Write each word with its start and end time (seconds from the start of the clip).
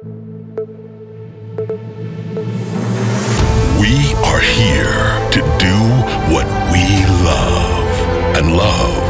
We 0.00 0.14
are 4.22 4.38
here 4.38 5.18
to 5.32 5.40
do 5.58 5.74
what 6.30 6.46
we 6.70 7.02
love 7.26 7.90
and 8.38 8.54
love 8.56 9.02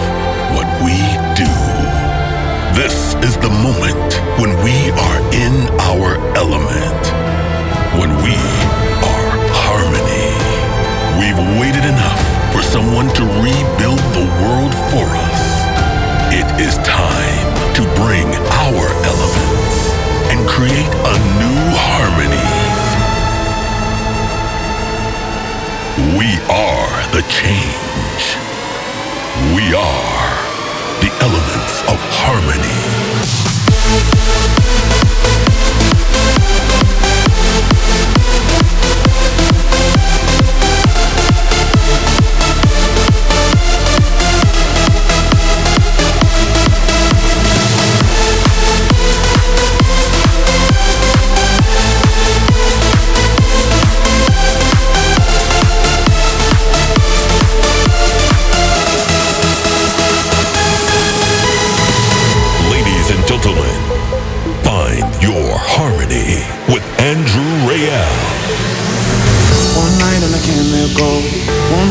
what 0.57 0.65
we 0.81 0.97
do. 1.37 1.53
This 2.73 3.13
is 3.23 3.37
the 3.37 3.51
moment 3.51 4.15
when 4.41 4.57
we 4.65 4.89
are 4.97 5.21
in 5.35 5.69
our 5.93 6.17
element, 6.39 7.05
when 8.01 8.17
we 8.25 8.41
are 9.05 9.29
harmony. 9.61 10.33
We've 11.21 11.61
waited 11.61 11.85
enough 11.85 12.25
for 12.51 12.63
someone 12.63 13.09
to 13.09 13.25
rebuild 13.45 14.01
the 14.17 14.25
world 14.41 14.73
for 14.89 15.05
us. 15.05 15.69
It 16.33 16.49
is 16.59 16.79
time 16.79 17.75
to 17.75 17.83
bring 18.01 18.27
our 18.65 18.89
elements 19.05 19.68
and 20.39 20.49
create 20.49 20.95
a 20.95 21.15
new 21.41 21.59
harmony. 21.75 22.49
We 26.17 26.29
are 26.49 26.91
the 27.13 27.23
change. 27.29 28.25
We 29.55 29.75
are 29.75 30.31
the 31.01 31.11
elements 31.25 31.83
of 31.91 31.99
harmony. 32.23 32.79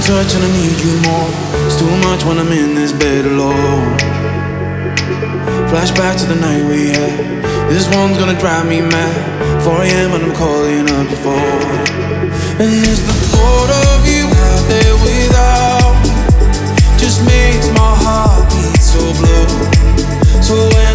Touch 0.08 0.36
and 0.36 0.44
I 0.48 0.52
need 0.56 0.80
you 0.80 0.96
more. 1.04 1.28
It's 1.68 1.76
too 1.76 1.96
much 2.08 2.24
when 2.24 2.40
I'm 2.40 2.48
in 2.48 2.76
this 2.76 2.94
bed 2.94 3.26
alone. 3.26 3.92
Flashback 5.68 6.16
to 6.22 6.26
the 6.32 6.40
night 6.40 6.64
we 6.64 6.96
had. 6.96 7.12
This 7.68 7.92
one's 7.94 8.18
gonna 8.18 8.40
drive 8.40 8.66
me 8.70 8.80
mad. 8.80 9.64
4 9.66 9.84
a.m. 9.84 10.12
and 10.16 10.24
I'm 10.28 10.36
calling 10.44 10.88
up 10.96 11.08
phone. 11.24 11.84
And 12.56 12.72
it's 12.88 13.04
the 13.04 13.18
thought 13.36 13.72
of 13.92 14.08
you 14.08 14.24
out 14.48 14.64
there 14.72 14.96
without 15.04 15.96
just 16.96 17.20
makes 17.28 17.68
my 17.76 17.94
heart 18.04 18.48
beat 18.56 18.80
so 18.80 19.04
blue. 19.20 19.48
So 20.40 20.56
when 20.72 20.87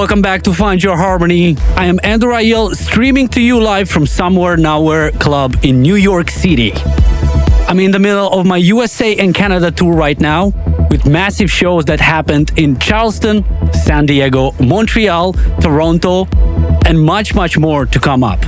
Welcome 0.00 0.22
back 0.22 0.40
to 0.44 0.54
Find 0.54 0.82
Your 0.82 0.96
Harmony. 0.96 1.58
I 1.76 1.84
am 1.84 2.00
Andrew 2.02 2.32
Rayel, 2.32 2.74
streaming 2.74 3.28
to 3.28 3.40
you 3.42 3.60
live 3.60 3.90
from 3.90 4.06
Somewhere 4.06 4.56
Nowhere 4.56 5.10
Club 5.10 5.58
in 5.62 5.82
New 5.82 5.96
York 5.96 6.30
City. 6.30 6.72
I'm 7.68 7.78
in 7.80 7.90
the 7.90 7.98
middle 7.98 8.26
of 8.32 8.46
my 8.46 8.56
USA 8.56 9.14
and 9.16 9.34
Canada 9.34 9.70
tour 9.70 9.92
right 9.92 10.18
now 10.18 10.54
with 10.88 11.04
massive 11.04 11.50
shows 11.50 11.84
that 11.84 12.00
happened 12.00 12.50
in 12.56 12.78
Charleston, 12.78 13.44
San 13.74 14.06
Diego, 14.06 14.52
Montreal, 14.52 15.34
Toronto, 15.60 16.26
and 16.86 16.98
much, 16.98 17.34
much 17.34 17.58
more 17.58 17.84
to 17.84 18.00
come 18.00 18.24
up. 18.24 18.42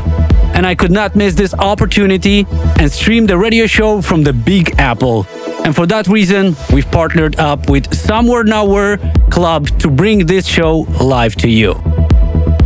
And 0.56 0.66
I 0.66 0.74
could 0.74 0.90
not 0.90 1.16
miss 1.16 1.34
this 1.34 1.52
opportunity 1.52 2.46
and 2.78 2.90
stream 2.90 3.26
the 3.26 3.36
radio 3.36 3.66
show 3.66 4.00
from 4.00 4.22
the 4.22 4.32
Big 4.32 4.78
Apple. 4.78 5.26
And 5.66 5.76
for 5.76 5.86
that 5.88 6.08
reason, 6.08 6.56
we've 6.72 6.90
partnered 6.90 7.38
up 7.38 7.68
with 7.68 7.94
Somewhere 7.94 8.42
Nowhere 8.42 8.98
Club 9.32 9.66
to 9.78 9.88
bring 9.88 10.26
this 10.26 10.46
show 10.46 10.80
live 11.00 11.34
to 11.36 11.48
you. 11.48 11.74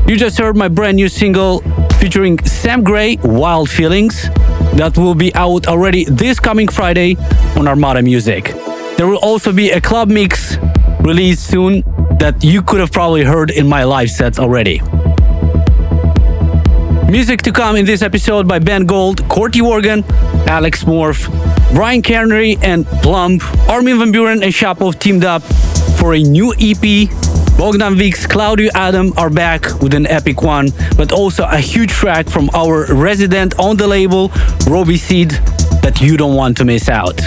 You 0.09 0.17
just 0.17 0.37
heard 0.37 0.57
my 0.57 0.67
brand 0.67 0.97
new 0.97 1.09
single 1.09 1.61
featuring 2.01 2.45
Sam 2.45 2.83
Gray, 2.83 3.19
Wild 3.23 3.71
Feelings, 3.71 4.25
that 4.75 4.99
will 4.99 5.15
be 5.15 5.33
out 5.37 5.69
already 5.69 6.07
this 6.07 6.41
coming 6.41 6.67
Friday 6.67 7.15
on 7.57 7.69
Armada 7.69 8.03
Music. 8.03 8.53
There 8.97 9.07
will 9.07 9.19
also 9.19 9.53
be 9.53 9.71
a 9.71 9.81
club 9.81 10.09
mix 10.09 10.57
released 11.03 11.47
soon 11.47 11.85
that 12.19 12.43
you 12.43 12.63
could 12.63 12.81
have 12.81 12.91
probably 12.91 13.23
heard 13.23 13.53
in 13.53 13.69
my 13.69 13.85
live 13.85 14.11
sets 14.11 14.41
already. 14.41 14.83
Music 17.09 17.43
to 17.43 17.53
come 17.53 17.77
in 17.77 17.85
this 17.85 18.03
episode 18.03 18.49
by 18.49 18.59
Ben 18.59 18.87
Gold, 18.87 19.23
Corty 19.29 19.63
Morgan, 19.63 20.03
Alex 20.49 20.83
Morph, 20.83 21.29
Bryan 21.73 22.03
Kearney, 22.03 22.59
and 22.61 22.85
Plumb. 23.05 23.39
Armin 23.69 24.01
Van 24.01 24.13
Buuren 24.13 24.43
and 24.43 24.53
Shapov 24.53 24.99
teamed 24.99 25.25
up 25.25 25.45
for 26.07 26.15
a 26.15 26.23
new 26.23 26.55
EP. 26.61 27.11
Bogdan 27.59 27.97
Vix, 27.97 28.29
Claudio 28.29 28.71
Adam 28.77 29.13
are 29.17 29.29
back 29.29 29.65
with 29.83 29.93
an 29.93 30.07
epic 30.07 30.41
one, 30.41 30.69
but 30.97 31.11
also 31.11 31.43
a 31.43 31.59
huge 31.59 31.91
track 31.91 32.29
from 32.29 32.49
our 32.55 32.87
resident 32.95 33.59
on 33.59 33.77
the 33.77 33.89
label, 33.89 34.31
Robbie 34.69 34.99
Seed, 34.99 35.31
that 35.83 36.01
you 36.01 36.17
don't 36.17 36.37
want 36.37 36.57
to 36.59 36.65
miss 36.65 36.89
out. 36.89 37.21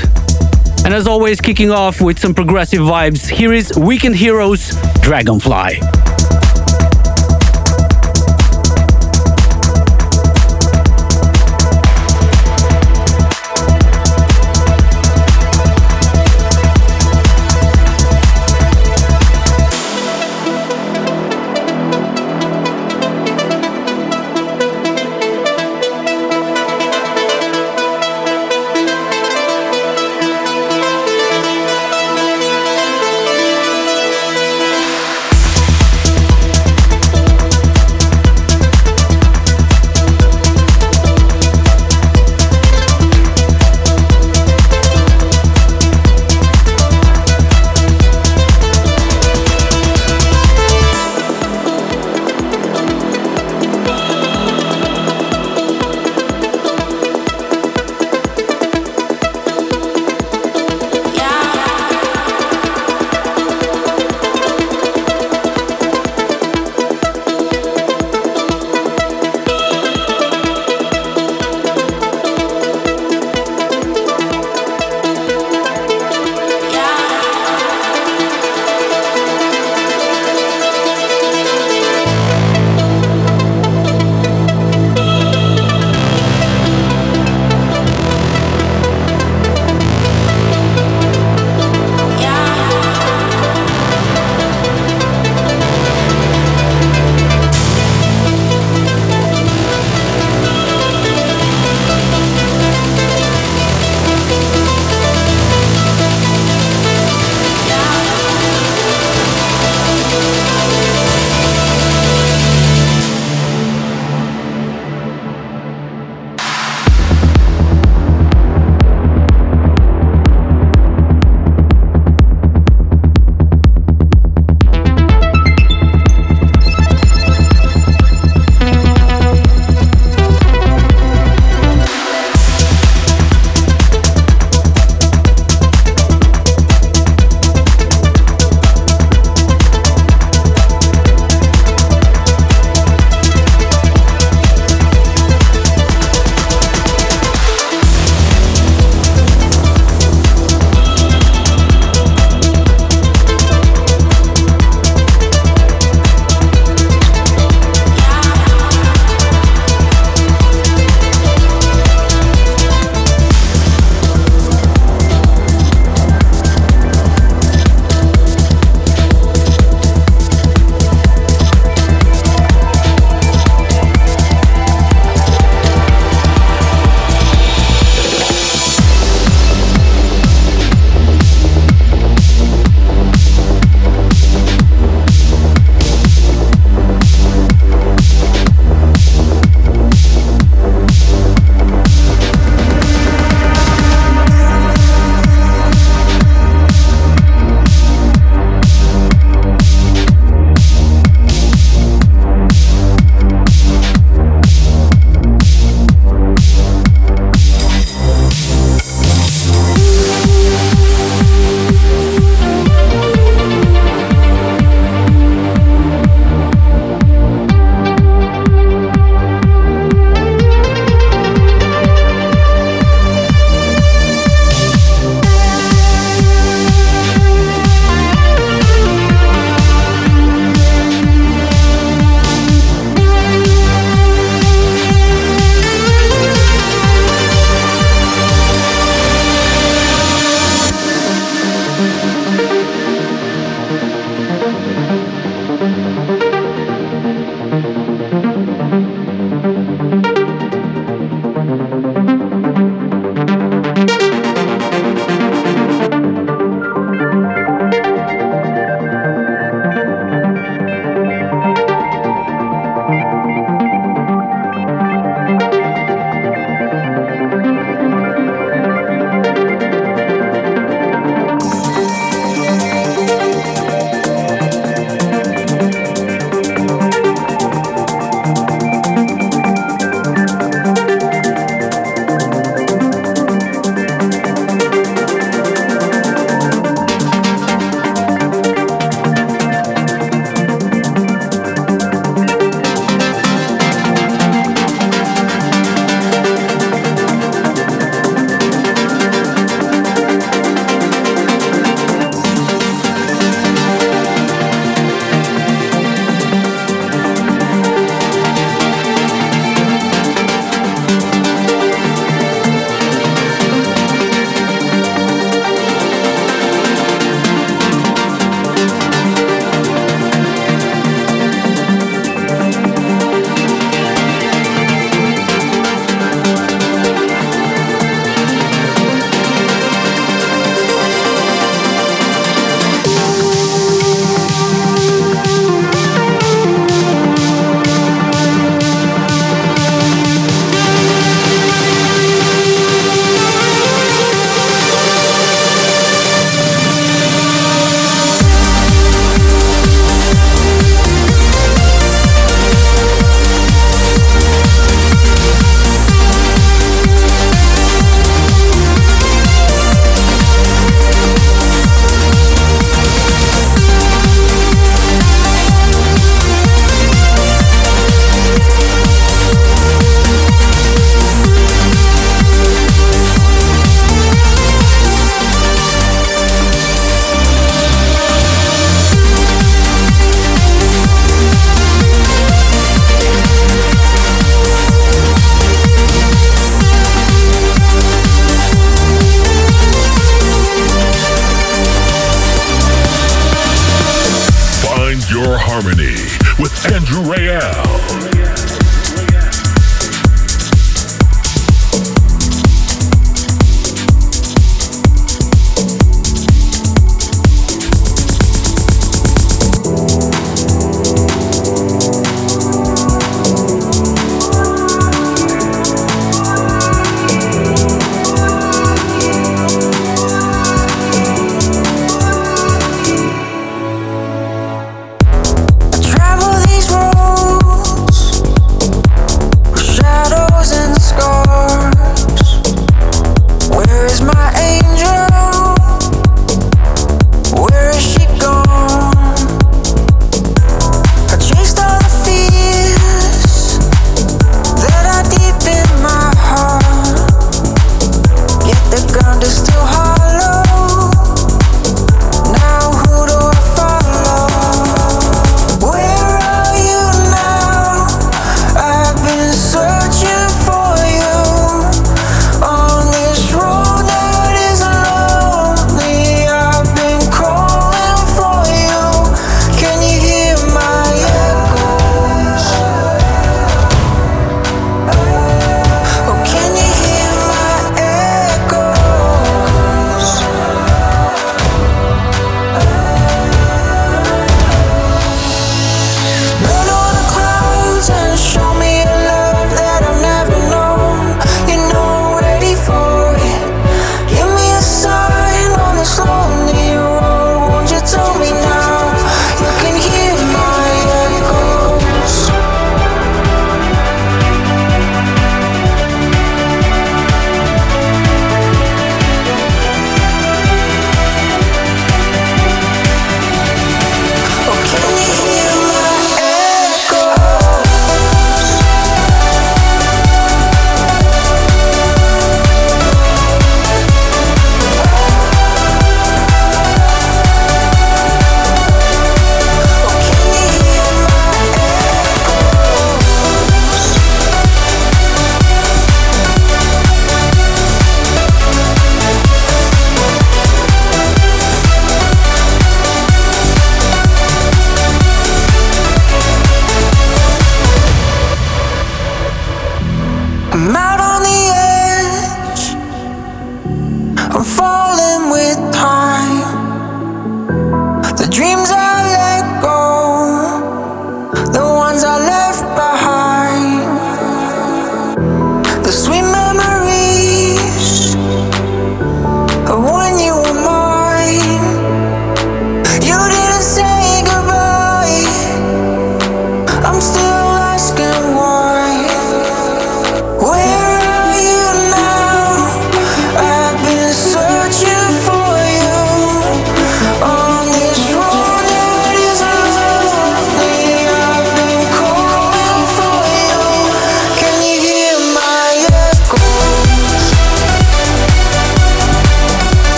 And 0.85 0.93
as 0.93 1.07
always, 1.07 1.41
kicking 1.41 1.71
off 1.71 1.99
with 1.99 2.17
some 2.19 2.33
progressive 2.33 2.79
vibes, 2.79 3.27
here 3.27 3.51
is 3.51 3.77
Weekend 3.77 4.15
Heroes 4.15 4.73
Dragonfly. 5.01 6.08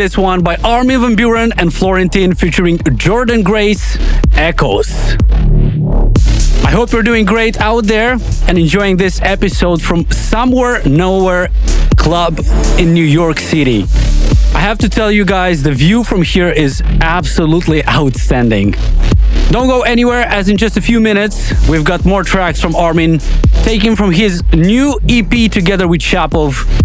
This 0.00 0.16
one 0.16 0.42
by 0.42 0.56
Armin 0.64 0.98
van 1.02 1.14
Buuren 1.14 1.52
and 1.58 1.70
Florentine 1.70 2.34
featuring 2.34 2.78
Jordan 2.96 3.42
Grace, 3.42 3.98
Echoes. 4.32 4.90
I 6.64 6.70
hope 6.70 6.90
you're 6.92 7.02
doing 7.02 7.26
great 7.26 7.60
out 7.60 7.84
there 7.84 8.16
and 8.48 8.56
enjoying 8.56 8.96
this 8.96 9.20
episode 9.20 9.82
from 9.82 10.10
Somewhere 10.10 10.82
Nowhere 10.88 11.50
Club 11.98 12.38
in 12.78 12.94
New 12.94 13.04
York 13.04 13.38
City. 13.38 13.84
I 14.54 14.60
have 14.60 14.78
to 14.78 14.88
tell 14.88 15.12
you 15.12 15.26
guys, 15.26 15.64
the 15.64 15.72
view 15.72 16.02
from 16.02 16.22
here 16.22 16.48
is 16.48 16.80
absolutely 17.02 17.86
outstanding. 17.86 18.76
Don't 19.50 19.66
go 19.66 19.82
anywhere, 19.82 20.22
as 20.22 20.48
in 20.48 20.56
just 20.56 20.78
a 20.78 20.80
few 20.80 21.00
minutes, 21.00 21.52
we've 21.68 21.84
got 21.84 22.06
more 22.06 22.24
tracks 22.24 22.58
from 22.58 22.74
Armin, 22.74 23.18
taken 23.64 23.96
from 23.96 24.12
his 24.12 24.42
new 24.54 24.98
EP 25.10 25.50
together 25.50 25.86
with 25.86 26.00
Shapov 26.00 26.79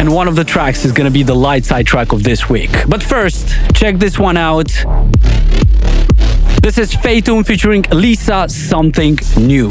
and 0.00 0.10
one 0.10 0.26
of 0.26 0.34
the 0.34 0.44
tracks 0.44 0.86
is 0.86 0.92
gonna 0.92 1.10
be 1.10 1.22
the 1.22 1.34
light 1.34 1.62
side 1.62 1.86
track 1.86 2.12
of 2.12 2.22
this 2.22 2.48
week. 2.48 2.70
But 2.88 3.02
first, 3.02 3.50
check 3.74 3.98
this 3.98 4.18
one 4.18 4.38
out. 4.38 4.68
This 6.62 6.78
is 6.78 6.94
Fatum 6.94 7.44
featuring 7.44 7.84
Lisa 7.92 8.48
Something 8.48 9.18
New. 9.36 9.70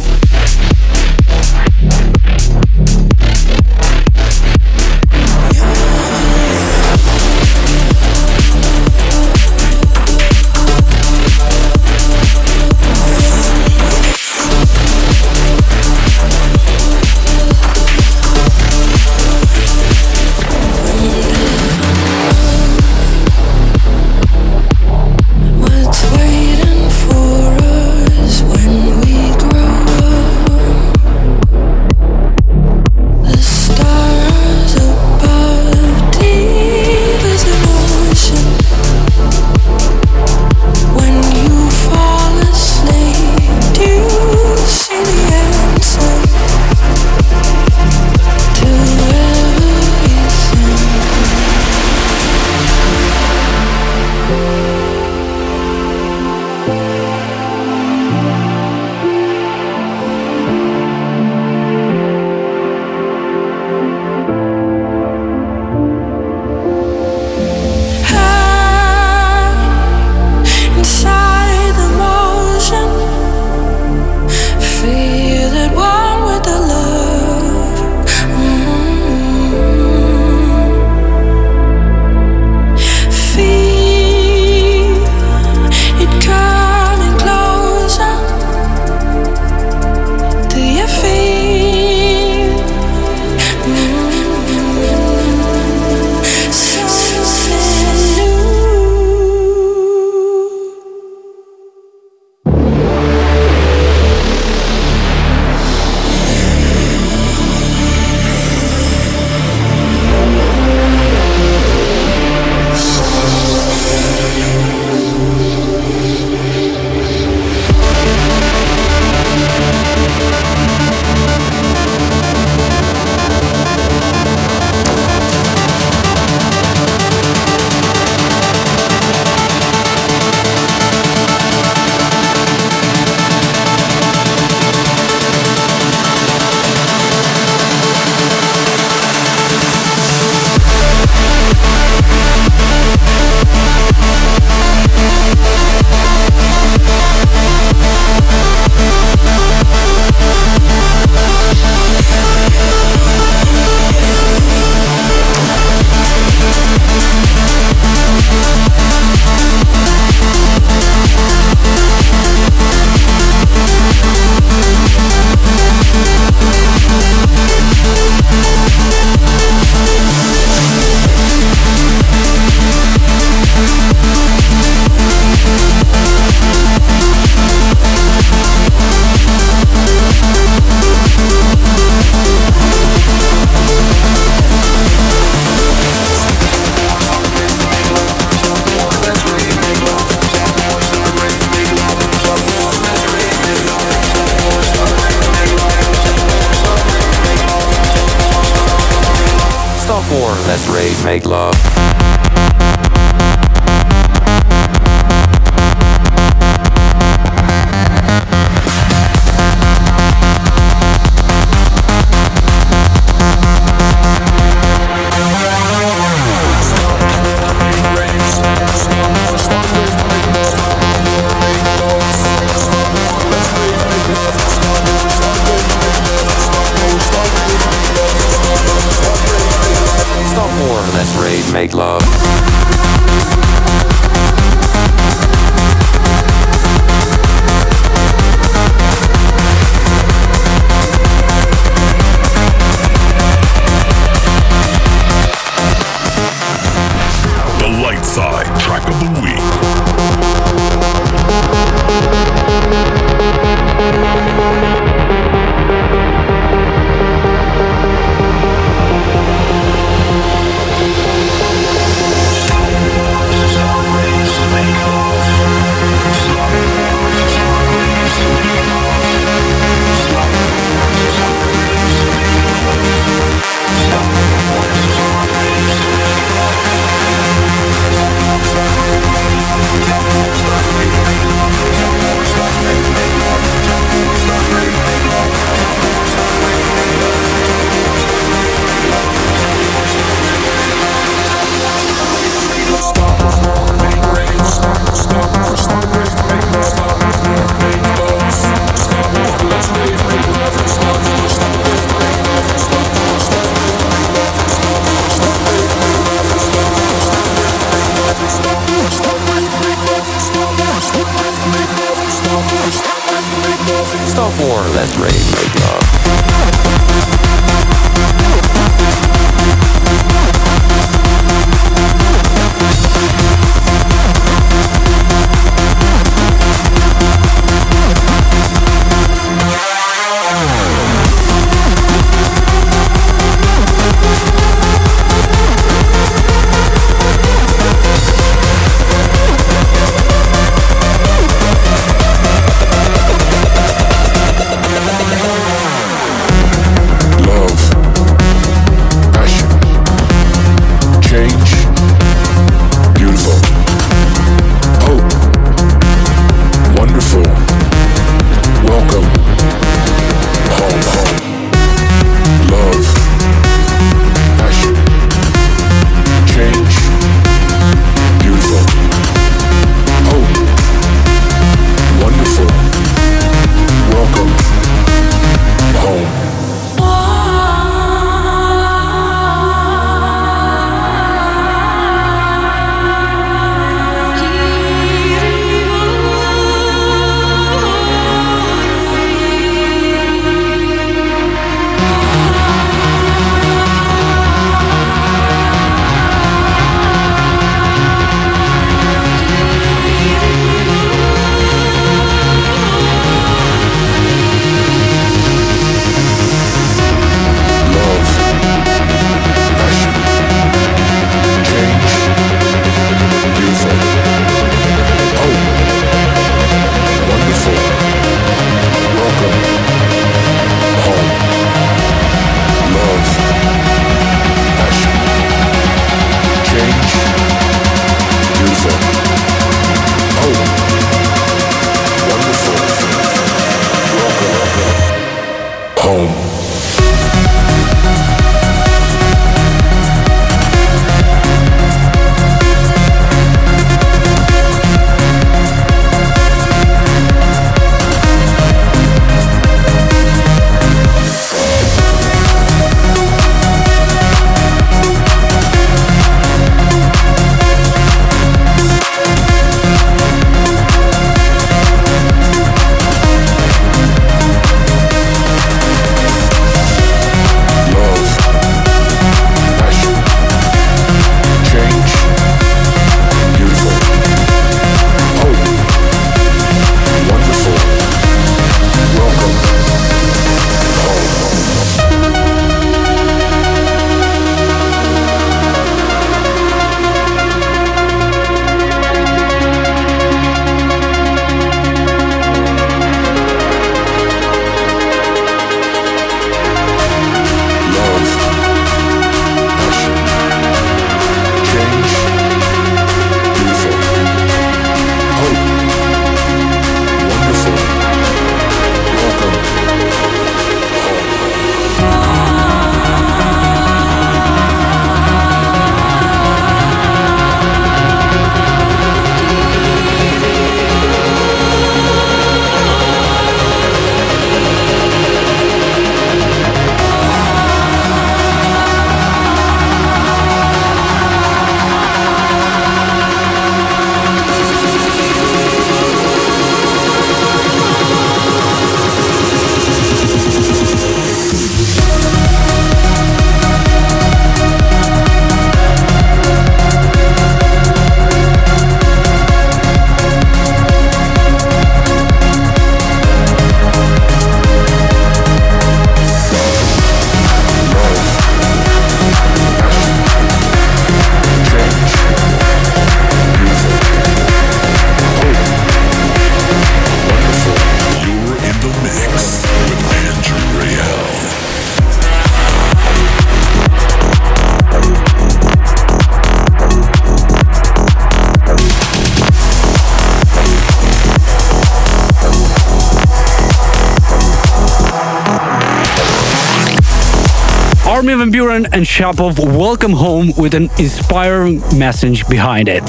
Armin 588.00 588.18
van 588.18 588.32
Buuren 588.32 588.66
and 588.72 588.86
Shapov 588.86 589.38
welcome 589.40 589.92
home 589.92 590.32
with 590.38 590.54
an 590.54 590.70
inspiring 590.80 591.60
message 591.78 592.26
behind 592.30 592.70
it. 592.70 592.84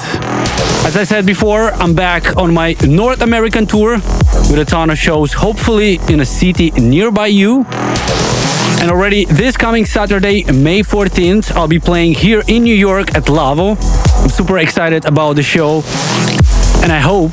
As 0.87 0.97
I 0.97 1.03
said 1.03 1.27
before, 1.27 1.73
I'm 1.83 1.97
back 1.97 2.37
on 2.37 2.55
my 2.55 2.77
North 2.87 3.21
American 3.21 3.67
tour 3.67 3.95
with 3.95 4.61
a 4.61 4.65
ton 4.65 4.89
of 4.89 4.99
shows, 4.99 5.33
hopefully 5.33 5.99
in 6.09 6.21
a 6.21 6.25
city 6.25 6.71
nearby 6.71 7.27
you. 7.27 7.67
And 8.81 8.89
already 8.89 9.25
this 9.25 9.57
coming 9.57 9.85
Saturday, 9.85 10.45
May 10.45 10.83
14th, 10.83 11.57
I'll 11.57 11.67
be 11.67 11.81
playing 11.81 12.15
here 12.15 12.45
in 12.47 12.63
New 12.63 12.77
York 12.77 13.17
at 13.17 13.29
Lavo. 13.29 13.71
I'm 14.23 14.29
super 14.29 14.59
excited 14.59 15.07
about 15.07 15.35
the 15.35 15.43
show, 15.43 15.83
and 16.85 16.93
I 16.93 17.01
hope 17.01 17.33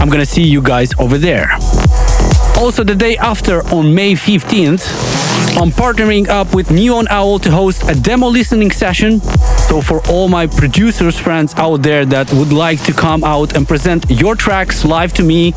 I'm 0.00 0.08
gonna 0.08 0.24
see 0.24 0.44
you 0.44 0.62
guys 0.62 0.94
over 0.98 1.18
there. 1.18 1.50
Also, 2.56 2.84
the 2.84 2.94
day 2.94 3.18
after, 3.18 3.60
on 3.68 3.94
May 3.94 4.14
15th, 4.14 5.29
I'm 5.56 5.70
partnering 5.70 6.28
up 6.28 6.54
with 6.54 6.70
Neon 6.70 7.06
Owl 7.10 7.38
to 7.40 7.50
host 7.50 7.82
a 7.88 7.94
demo 7.94 8.28
listening 8.28 8.70
session. 8.70 9.20
So, 9.68 9.82
for 9.82 10.00
all 10.08 10.28
my 10.28 10.46
producers 10.46 11.18
friends 11.18 11.54
out 11.56 11.82
there 11.82 12.06
that 12.06 12.32
would 12.32 12.52
like 12.52 12.82
to 12.84 12.92
come 12.92 13.22
out 13.24 13.54
and 13.54 13.68
present 13.68 14.08
your 14.10 14.34
tracks 14.36 14.84
live 14.84 15.12
to 15.14 15.22
me 15.22 15.52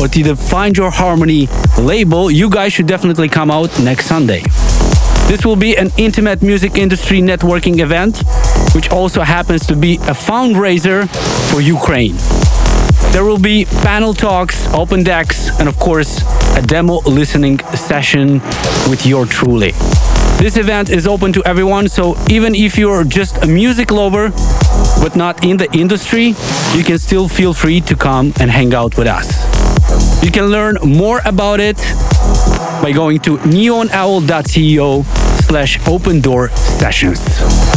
or 0.00 0.08
to 0.08 0.22
the 0.22 0.34
Find 0.34 0.76
Your 0.76 0.90
Harmony 0.90 1.48
label, 1.78 2.30
you 2.30 2.50
guys 2.50 2.72
should 2.72 2.88
definitely 2.88 3.28
come 3.28 3.50
out 3.50 3.70
next 3.80 4.06
Sunday. 4.06 4.42
This 5.28 5.44
will 5.44 5.56
be 5.56 5.76
an 5.76 5.90
intimate 5.96 6.42
music 6.42 6.76
industry 6.76 7.20
networking 7.20 7.78
event, 7.80 8.22
which 8.74 8.90
also 8.90 9.22
happens 9.22 9.66
to 9.66 9.76
be 9.76 9.96
a 9.96 10.14
fundraiser 10.14 11.08
for 11.50 11.60
Ukraine. 11.60 12.16
There 13.16 13.24
will 13.24 13.38
be 13.38 13.64
panel 13.64 14.12
talks, 14.12 14.66
open 14.74 15.02
decks, 15.02 15.48
and 15.58 15.70
of 15.70 15.78
course, 15.78 16.20
a 16.54 16.60
demo 16.60 17.00
listening 17.06 17.58
session 17.74 18.42
with 18.90 19.06
your 19.06 19.24
truly. 19.24 19.70
This 20.36 20.58
event 20.58 20.90
is 20.90 21.06
open 21.06 21.32
to 21.32 21.42
everyone, 21.46 21.88
so 21.88 22.14
even 22.28 22.54
if 22.54 22.76
you're 22.76 23.04
just 23.04 23.42
a 23.42 23.46
music 23.46 23.90
lover 23.90 24.28
but 25.00 25.16
not 25.16 25.42
in 25.42 25.56
the 25.56 25.66
industry, 25.72 26.34
you 26.74 26.84
can 26.84 26.98
still 26.98 27.26
feel 27.26 27.54
free 27.54 27.80
to 27.80 27.96
come 27.96 28.34
and 28.38 28.50
hang 28.50 28.74
out 28.74 28.98
with 28.98 29.06
us. 29.06 29.32
You 30.22 30.30
can 30.30 30.48
learn 30.48 30.76
more 30.84 31.22
about 31.24 31.58
it 31.58 31.78
by 32.82 32.92
going 32.94 33.20
to 33.20 33.38
neonowl.co 33.38 35.02
slash 35.40 35.88
open 35.88 36.20
door 36.20 36.50
sessions. 36.50 37.75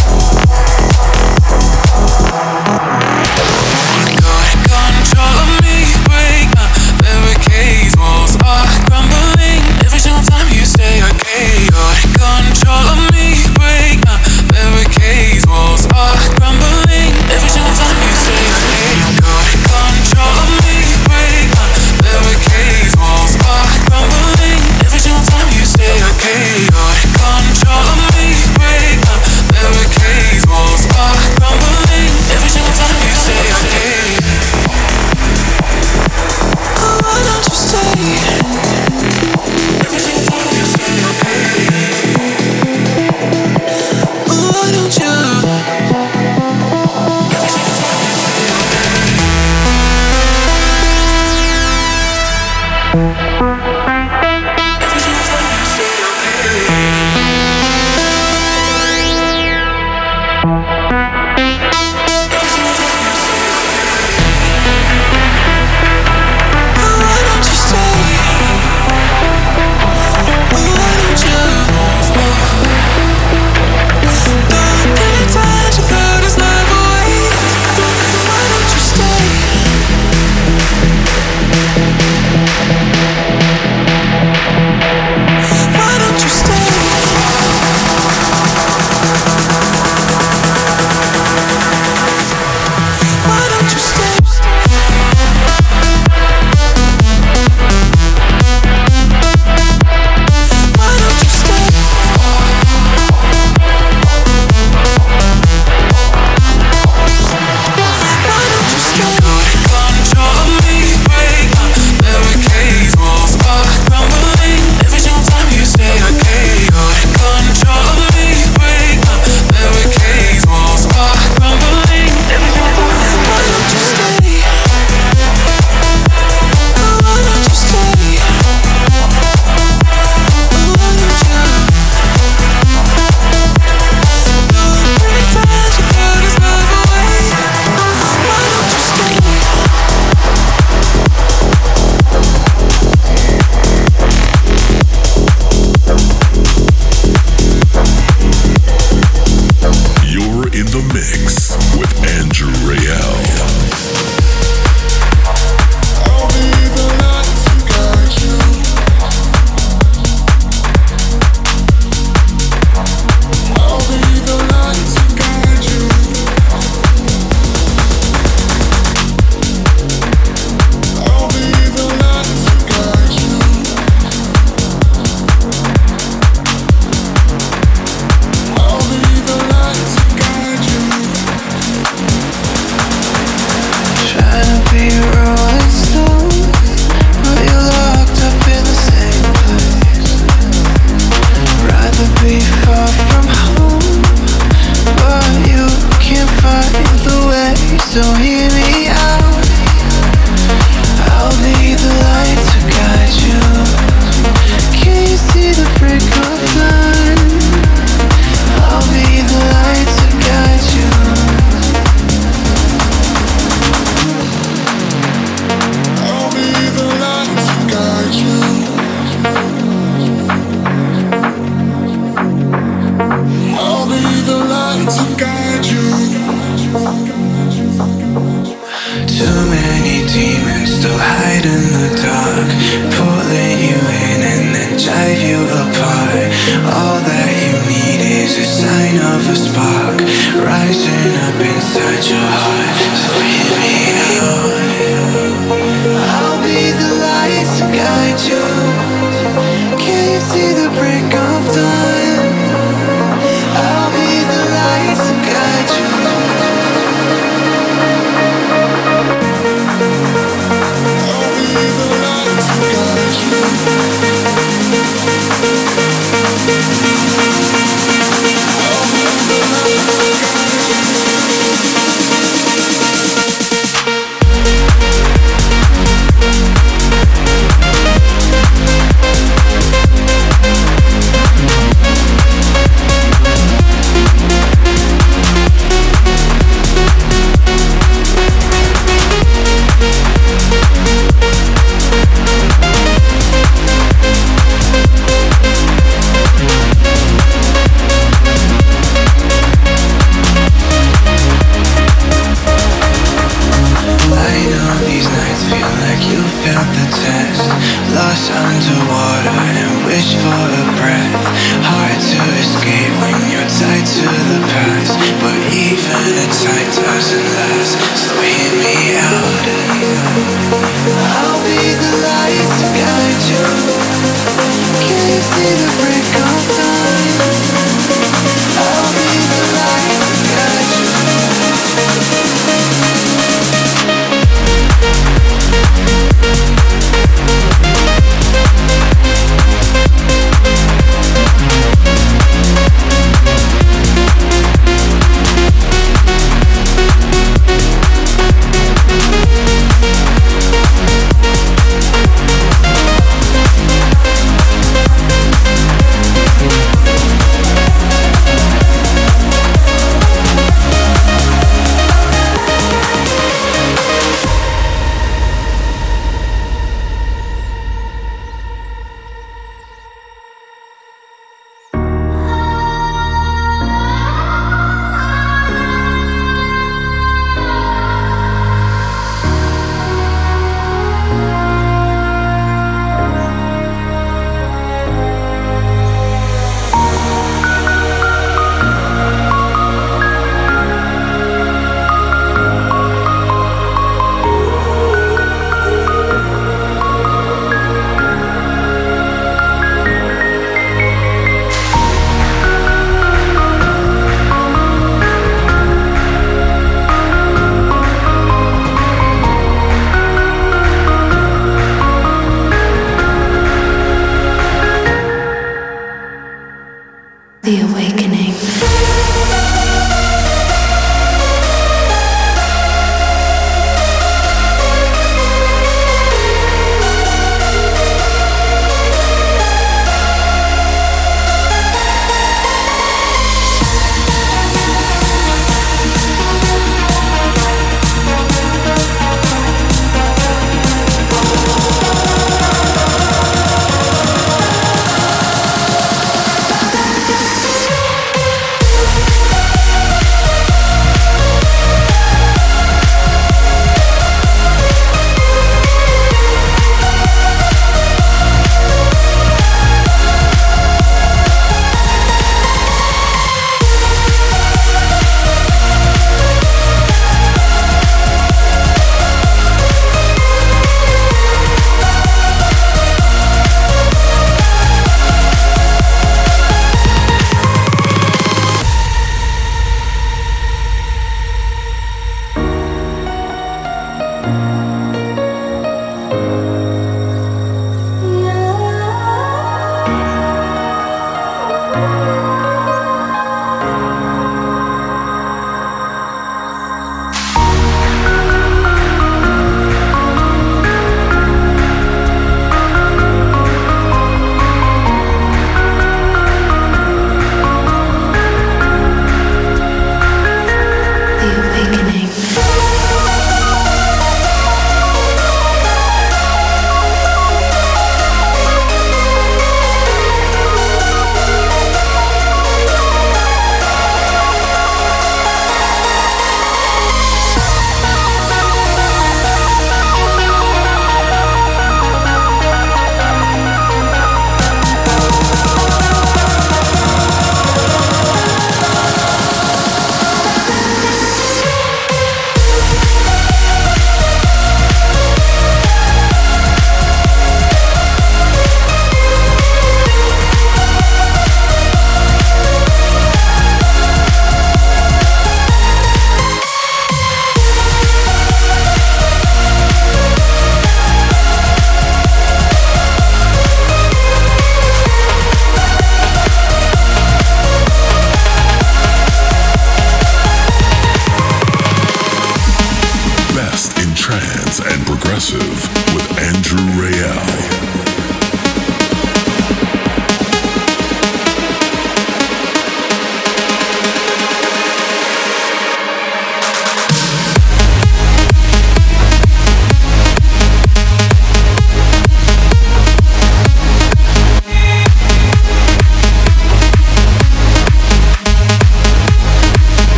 Massive. 575.20 575.79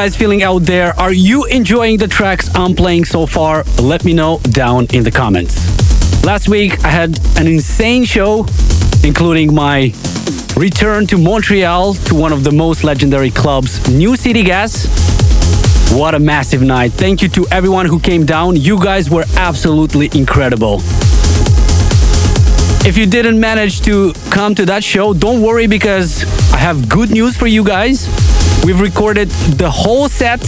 Guys 0.00 0.16
feeling 0.16 0.42
out 0.42 0.62
there? 0.62 0.98
Are 0.98 1.12
you 1.12 1.44
enjoying 1.44 1.98
the 1.98 2.08
tracks 2.08 2.48
I'm 2.54 2.74
playing 2.74 3.04
so 3.04 3.26
far? 3.26 3.64
Let 3.82 4.02
me 4.02 4.14
know 4.14 4.38
down 4.38 4.86
in 4.94 5.02
the 5.02 5.10
comments. 5.10 5.54
Last 6.24 6.48
week 6.48 6.82
I 6.82 6.88
had 6.88 7.18
an 7.36 7.46
insane 7.46 8.04
show, 8.06 8.46
including 9.04 9.54
my 9.54 9.92
return 10.56 11.06
to 11.08 11.18
Montreal 11.18 11.92
to 12.08 12.14
one 12.14 12.32
of 12.32 12.44
the 12.44 12.50
most 12.50 12.82
legendary 12.82 13.30
clubs, 13.30 13.90
New 13.90 14.16
City 14.16 14.42
Gas. 14.42 14.72
What 15.92 16.14
a 16.14 16.18
massive 16.18 16.62
night. 16.62 16.92
Thank 16.92 17.20
you 17.20 17.28
to 17.36 17.46
everyone 17.50 17.84
who 17.84 18.00
came 18.00 18.24
down. 18.24 18.56
You 18.56 18.82
guys 18.82 19.10
were 19.10 19.26
absolutely 19.36 20.08
incredible. 20.14 20.76
If 22.88 22.96
you 22.96 23.04
didn't 23.04 23.38
manage 23.38 23.82
to 23.82 24.14
come 24.30 24.54
to 24.54 24.64
that 24.64 24.82
show, 24.82 25.12
don't 25.12 25.42
worry 25.42 25.66
because 25.66 26.24
I 26.54 26.56
have 26.56 26.88
good 26.88 27.10
news 27.10 27.36
for 27.36 27.46
you 27.46 27.62
guys. 27.62 28.08
We've 28.64 28.80
recorded 28.80 29.30
the 29.30 29.70
whole 29.70 30.08
set 30.08 30.42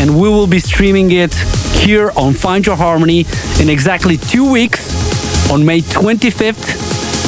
and 0.00 0.20
we 0.20 0.28
will 0.28 0.46
be 0.46 0.58
streaming 0.58 1.10
it 1.12 1.34
here 1.82 2.12
on 2.14 2.34
Find 2.34 2.64
Your 2.64 2.76
Harmony 2.76 3.24
in 3.60 3.70
exactly 3.70 4.18
two 4.18 4.50
weeks 4.50 5.50
on 5.50 5.64
May 5.64 5.80
25th. 5.80 6.76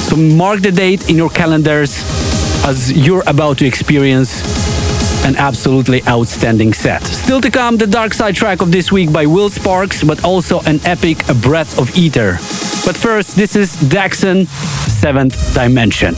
So 0.09 0.17
mark 0.17 0.61
the 0.61 0.73
date 0.73 1.09
in 1.09 1.17
your 1.17 1.31
calendars 1.31 2.03
as 2.67 2.93
you're 2.93 3.25
about 3.27 3.59
to 3.59 3.67
experience 3.67 4.43
an 5.25 5.37
absolutely 5.37 6.03
outstanding 6.07 6.75
set. 6.75 7.03
Still 7.03 7.41
to 7.41 7.51
come, 7.51 7.79
the 7.79 7.87
dark 7.87 8.13
side 8.13 8.35
track 8.35 8.61
of 8.61 8.73
this 8.73 8.93
week 8.93 9.13
by 9.13 9.27
Will 9.27 9.49
Sparks, 9.49 10.05
but 10.05 10.23
also 10.25 10.61
an 10.61 10.81
epic 10.85 11.25
Breath 11.41 11.79
of 11.79 11.97
Ether. 11.97 12.33
But 12.85 12.97
first, 12.97 13.37
this 13.37 13.57
is 13.57 13.75
Daxson, 13.77 14.47
Seventh 14.47 15.55
Dimension. 15.55 16.15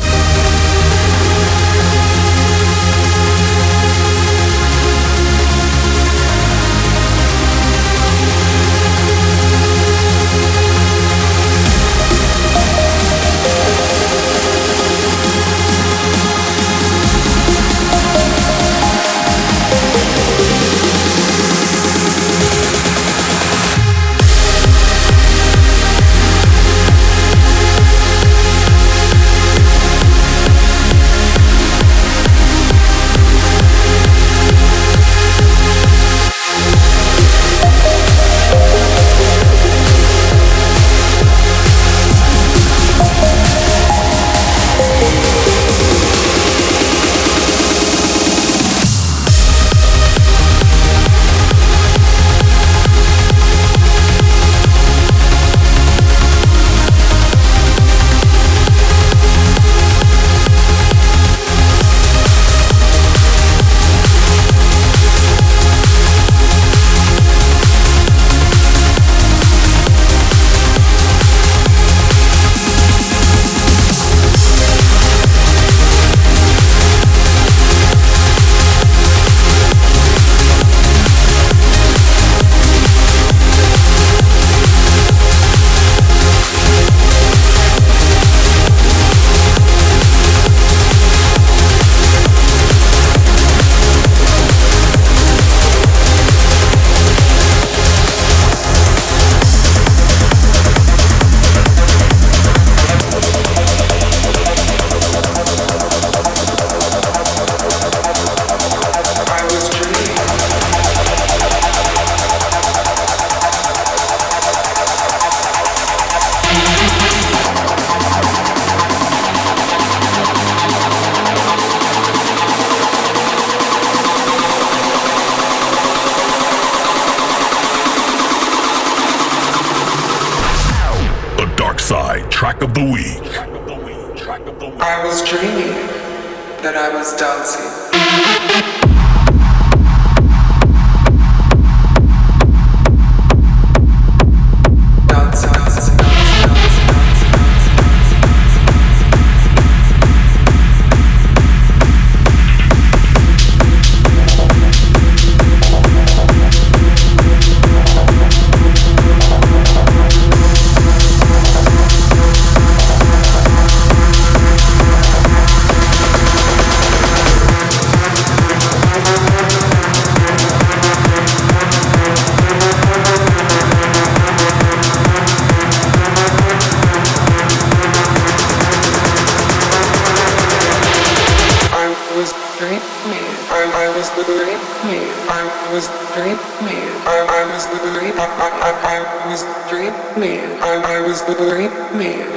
drip 186.15 186.39
me. 186.61 186.77
I, 187.09 187.49
was 187.53 187.67
the 187.67 187.79
drip. 187.93 188.15
I, 188.19 189.29
was 189.29 189.43
drip 189.71 189.95
me. 190.17 190.41
I, 190.61 191.01
was 191.01 191.23
the 191.23 191.35
drip. 191.35 191.73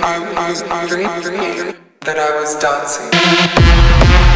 I, 0.01 0.49
was, 0.49 0.63
I 0.63 0.85
was, 0.85 1.75
that 2.01 2.17
I 2.17 2.39
was 2.39 2.55
dancing. 2.55 4.34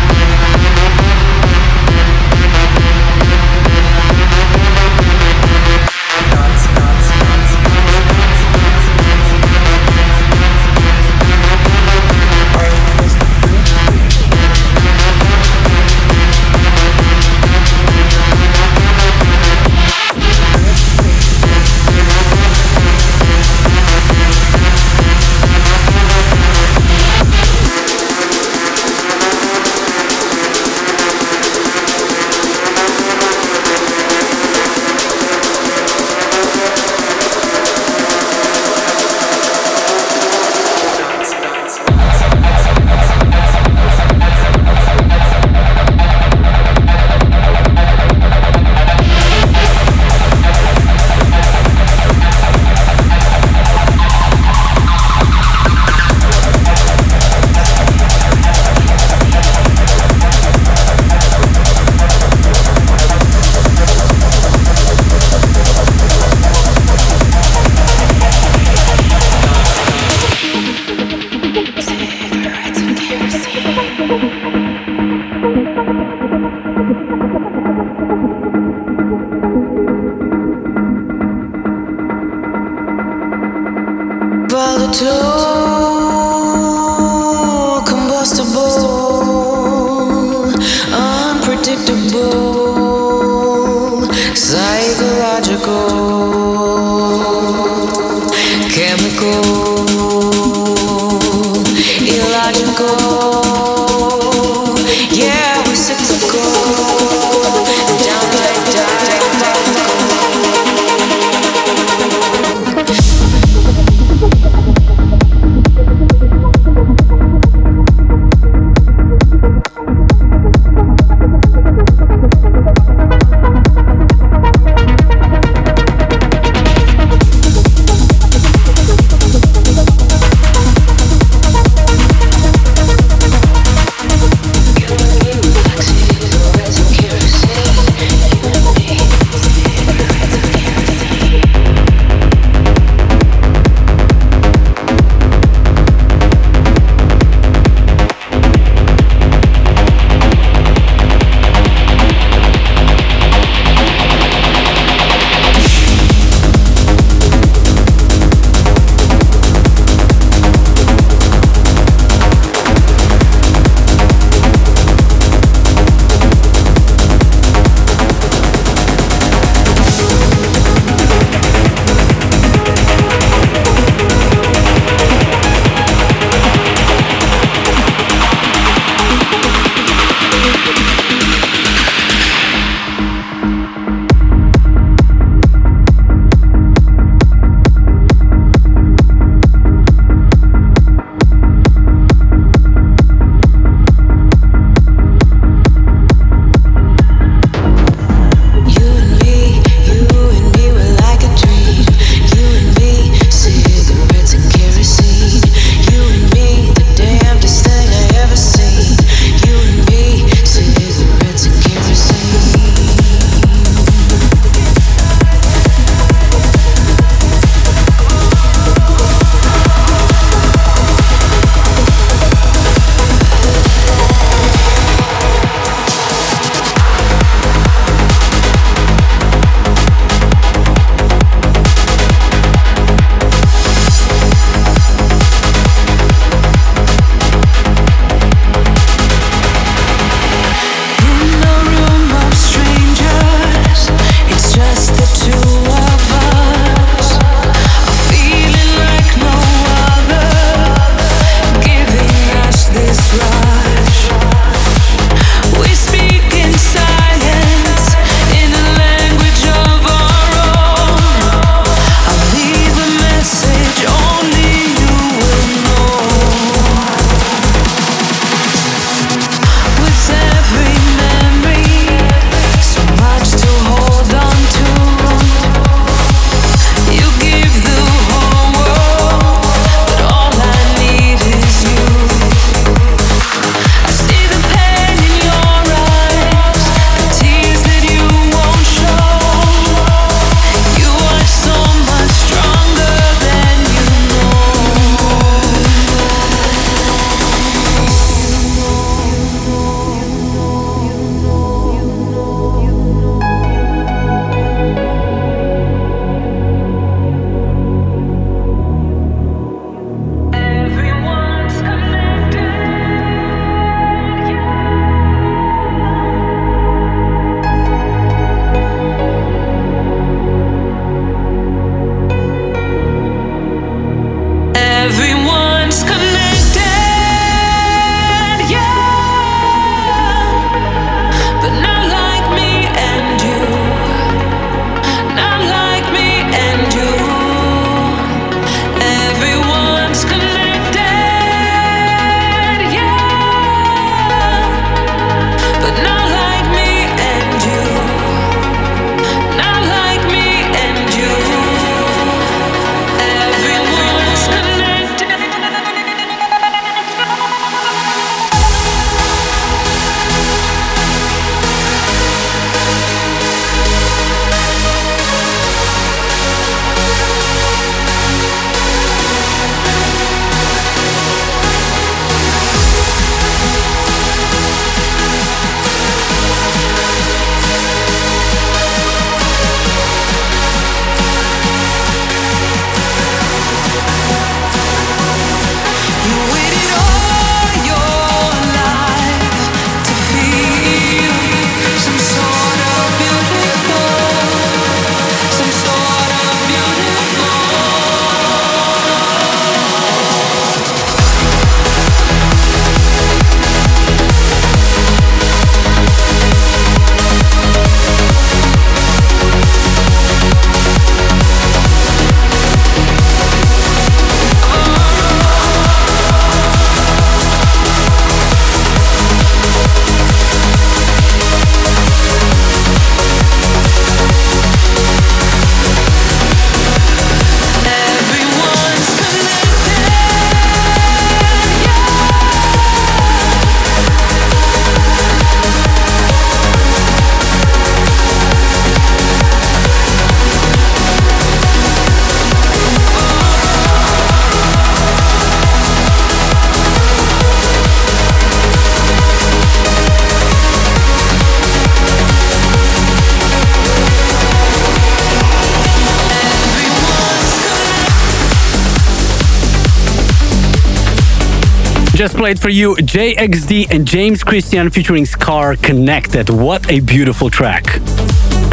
Just 461.99 462.15
played 462.15 462.39
for 462.39 462.47
you 462.47 462.75
JXD 462.75 463.71
and 463.71 463.85
James 463.85 464.23
Christian 464.23 464.69
featuring 464.69 465.05
Scar 465.05 465.57
Connected. 465.57 466.29
What 466.29 466.71
a 466.71 466.79
beautiful 466.79 467.29
track. 467.29 467.65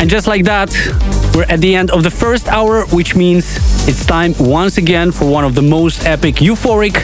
And 0.01 0.11
just 0.11 0.27
like 0.27 0.43
that, 0.47 0.75
we're 1.33 1.45
at 1.45 1.61
the 1.61 1.77
end 1.77 1.93
of 1.93 2.03
the 2.03 2.11
first 2.11 2.49
hour, 2.49 2.85
which 2.87 3.15
means 3.15 3.45
it's 3.87 4.05
time 4.05 4.35
once 4.41 4.79
again 4.79 5.13
for 5.13 5.31
one 5.31 5.45
of 5.45 5.55
the 5.55 5.63
most 5.63 6.05
epic, 6.07 6.43
euphoric, 6.43 6.97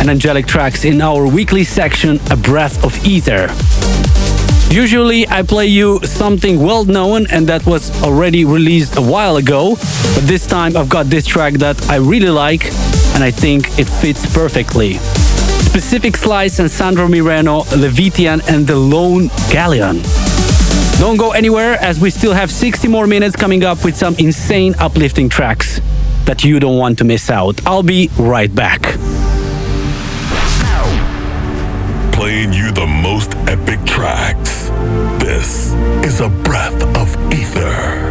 and 0.00 0.10
angelic 0.10 0.48
tracks 0.48 0.84
in 0.84 1.00
our 1.00 1.28
weekly 1.28 1.62
section, 1.62 2.18
A 2.32 2.36
Breath 2.36 2.82
of 2.82 2.92
Ether. 3.06 3.46
Usually 4.74 5.28
I 5.28 5.42
play 5.42 5.68
you 5.68 6.00
something 6.02 6.58
well 6.58 6.84
known 6.84 7.28
and 7.30 7.46
that 7.46 7.64
was 7.66 8.02
already 8.02 8.44
released 8.44 8.96
a 8.96 9.00
while 9.00 9.36
ago, 9.36 9.76
but 10.16 10.24
this 10.26 10.44
time 10.44 10.76
I've 10.76 10.88
got 10.88 11.06
this 11.06 11.24
track 11.24 11.54
that 11.62 11.88
I 11.88 11.98
really 11.98 12.30
like 12.30 12.64
and 13.14 13.22
I 13.22 13.30
think 13.30 13.78
it 13.78 13.88
fits 13.88 14.26
perfectly. 14.34 14.98
Pacific 15.72 16.16
Slice 16.16 16.58
and 16.58 16.70
Sandro 16.70 17.06
Mireno, 17.06 17.64
Levitian 17.76 18.40
and 18.48 18.66
The 18.66 18.76
Lone 18.76 19.28
Galleon. 19.50 20.00
Don't 20.98 21.16
go 21.16 21.32
anywhere 21.32 21.74
as 21.80 21.98
we 21.98 22.10
still 22.10 22.32
have 22.32 22.50
60 22.50 22.88
more 22.88 23.06
minutes 23.06 23.34
coming 23.36 23.64
up 23.64 23.84
with 23.84 23.96
some 23.96 24.14
insane 24.16 24.74
uplifting 24.78 25.28
tracks 25.28 25.80
that 26.24 26.44
you 26.44 26.60
don't 26.60 26.78
want 26.78 26.98
to 26.98 27.04
miss 27.04 27.30
out. 27.30 27.60
I'll 27.66 27.82
be 27.82 28.10
right 28.18 28.54
back. 28.54 28.82
Playing 32.12 32.52
you 32.52 32.70
the 32.72 32.86
most 32.86 33.34
epic 33.48 33.84
tracks. 33.84 34.68
This 35.22 35.72
is 36.04 36.20
a 36.20 36.28
breath 36.28 36.80
of 36.96 37.32
ether. 37.32 38.03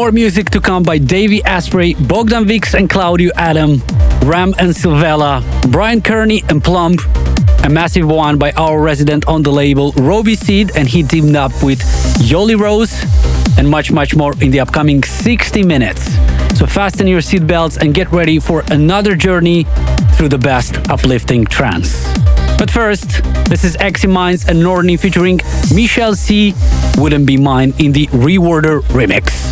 More 0.00 0.12
music 0.12 0.48
to 0.52 0.62
come 0.62 0.82
by 0.82 0.96
Davey 0.96 1.44
Asprey, 1.44 1.92
Bogdan 1.92 2.46
Vix 2.46 2.74
and 2.74 2.88
Claudio 2.88 3.32
Adam, 3.36 3.82
Ram 4.22 4.54
and 4.58 4.70
Silvella, 4.70 5.42
Bryan 5.70 6.00
Kearney 6.00 6.42
and 6.48 6.64
Plumb, 6.64 6.94
a 7.64 7.68
massive 7.68 8.08
one 8.08 8.38
by 8.38 8.50
our 8.52 8.80
resident 8.80 9.28
on 9.28 9.42
the 9.42 9.52
label, 9.52 9.92
Robbie 9.92 10.36
Seed, 10.36 10.74
and 10.74 10.88
he 10.88 11.02
teamed 11.02 11.36
up 11.36 11.52
with 11.62 11.80
Yoli 12.30 12.58
Rose, 12.58 13.04
and 13.58 13.68
much, 13.68 13.92
much 13.92 14.16
more 14.16 14.32
in 14.40 14.50
the 14.50 14.60
upcoming 14.60 15.02
60 15.02 15.62
minutes. 15.64 16.02
So 16.58 16.64
fasten 16.64 17.06
your 17.06 17.20
seatbelts 17.20 17.76
and 17.76 17.92
get 17.92 18.10
ready 18.10 18.38
for 18.38 18.64
another 18.70 19.14
journey 19.14 19.66
through 20.14 20.30
the 20.30 20.38
best 20.38 20.78
uplifting 20.88 21.44
trance. 21.44 22.19
But 22.60 22.70
first, 22.70 23.24
this 23.48 23.64
is 23.64 23.74
Exi 23.78 24.06
Minds 24.06 24.46
and 24.46 24.62
Norni 24.62 25.00
featuring 25.00 25.40
Michelle 25.74 26.14
C. 26.14 26.54
Wouldn't 26.98 27.24
Be 27.24 27.38
Mine 27.38 27.72
in 27.78 27.92
the 27.92 28.06
Reworder 28.08 28.82
remix. 28.92 29.50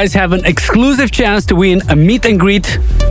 Guys 0.00 0.14
have 0.14 0.32
an 0.32 0.46
exclusive 0.46 1.10
chance 1.10 1.44
to 1.44 1.54
win 1.54 1.82
a 1.90 1.94
meet 1.94 2.24
and 2.24 2.40
greet, 2.40 2.64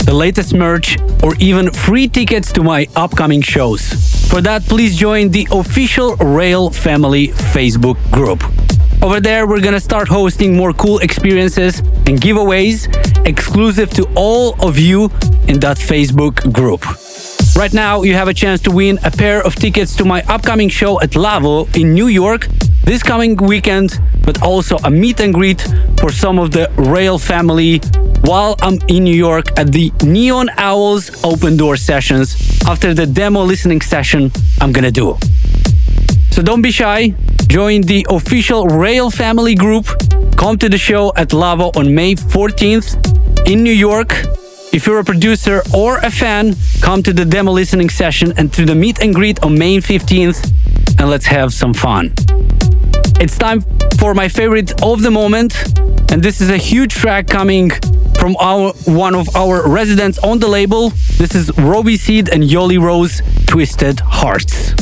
the 0.06 0.12
latest 0.12 0.56
merch, 0.56 0.98
or 1.22 1.36
even 1.38 1.70
free 1.72 2.08
tickets 2.08 2.52
to 2.54 2.64
my 2.64 2.88
upcoming 2.96 3.44
shows. 3.44 3.84
For 4.28 4.42
that, 4.42 4.64
please 4.64 4.98
join 4.98 5.30
the 5.30 5.48
official 5.52 6.18
Rayel 6.18 6.74
Family 6.74 7.28
Facebook 7.54 8.00
group. 8.12 8.44
Over 9.04 9.20
there, 9.20 9.46
we're 9.46 9.62
gonna 9.62 9.80
start 9.80 10.08
hosting 10.08 10.58
more 10.58 10.74
cool 10.74 10.98
experiences 10.98 11.78
and 12.08 12.20
giveaways 12.20 12.88
exclusive 13.24 13.92
to 13.92 14.10
all 14.16 14.56
of 14.60 14.80
you 14.80 15.12
in 15.48 15.60
that 15.60 15.78
Facebook 15.78 16.52
group. 16.52 16.84
Right 17.56 17.72
now, 17.72 18.02
you 18.02 18.16
have 18.16 18.30
a 18.30 18.34
chance 18.34 18.62
to 18.62 18.72
win 18.72 18.98
a 19.04 19.12
pair 19.12 19.46
of 19.46 19.54
tickets 19.54 19.96
to 19.98 20.06
my 20.06 20.24
upcoming 20.24 20.70
show 20.70 21.00
at 21.02 21.16
Lavo 21.16 21.68
in 21.76 21.94
New 21.94 22.08
York 22.08 22.48
this 22.90 23.04
coming 23.04 23.36
weekend, 23.36 24.00
but 24.26 24.42
also 24.42 24.76
a 24.78 24.90
meet 24.90 25.20
and 25.20 25.32
greet 25.32 25.62
for 26.00 26.12
some 26.12 26.40
of 26.40 26.50
the 26.50 26.66
Rayel 26.76 27.24
family 27.24 27.78
while 28.22 28.56
I'm 28.62 28.80
in 28.88 29.04
New 29.04 29.14
York 29.14 29.46
at 29.60 29.72
the 29.72 29.92
Neon 30.04 30.50
Owls 30.58 31.24
open 31.24 31.56
door 31.56 31.78
sessions 31.78 32.36
after 32.68 32.96
the 32.96 33.06
demo 33.06 33.44
listening 33.44 33.82
session 33.82 34.32
I'm 34.60 34.72
gonna 34.72 34.90
do. 34.90 35.18
So 36.32 36.42
don't 36.42 36.64
be 36.64 36.72
shy, 36.72 37.14
join 37.48 37.82
the 37.82 38.08
official 38.10 38.66
Rayel 38.66 39.14
family 39.14 39.54
group. 39.54 39.86
Come 40.36 40.58
to 40.58 40.68
the 40.68 40.80
show 40.80 41.14
at 41.16 41.32
Lavo 41.32 41.70
on 41.76 41.94
May 41.94 42.16
14th 42.16 42.98
in 43.48 43.62
New 43.62 43.78
York. 43.90 44.14
If 44.74 44.88
you're 44.88 45.00
a 45.00 45.04
producer 45.04 45.62
or 45.76 46.00
a 46.00 46.10
fan, 46.10 46.56
come 46.82 47.04
to 47.04 47.14
the 47.14 47.26
demo 47.26 47.52
listening 47.52 47.90
session 47.92 48.34
and 48.36 48.52
to 48.54 48.66
the 48.66 48.74
meet 48.74 49.00
and 49.00 49.14
greet 49.14 49.44
on 49.44 49.60
May 49.60 49.78
15th 49.78 50.40
and 50.98 51.08
let's 51.08 51.28
have 51.28 51.54
some 51.54 51.76
fun. 51.76 52.16
It's 53.22 53.38
time 53.38 53.62
for 54.00 54.14
my 54.14 54.30
favorite 54.30 54.82
of 54.82 55.02
the 55.02 55.12
moment, 55.12 55.54
and 56.10 56.24
this 56.24 56.40
is 56.40 56.50
a 56.50 56.56
huge 56.58 56.94
track 56.94 57.28
coming 57.28 57.70
from 58.18 58.38
our 58.40 58.72
one 58.86 59.14
of 59.14 59.36
our 59.36 59.68
residents 59.68 60.18
on 60.20 60.40
the 60.40 60.48
label. 60.48 60.92
This 61.18 61.36
is 61.36 61.52
Robbie 61.58 61.98
Seed 61.98 62.30
and 62.30 62.44
Yoli 62.44 62.80
Rose 62.82 63.22
Twisted 63.46 64.00
Hearts. 64.00 64.74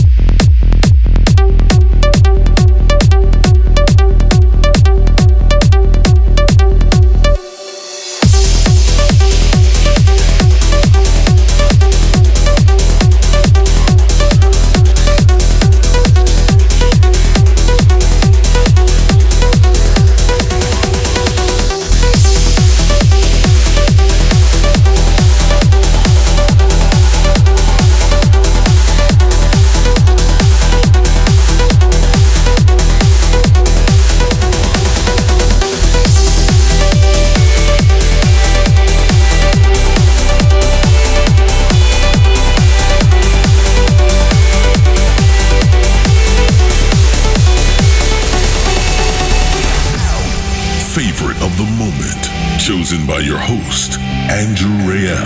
By 53.07 53.19
your 53.19 53.37
host, 53.37 53.97
Andrew 54.29 54.75
Rayel. 54.85 55.23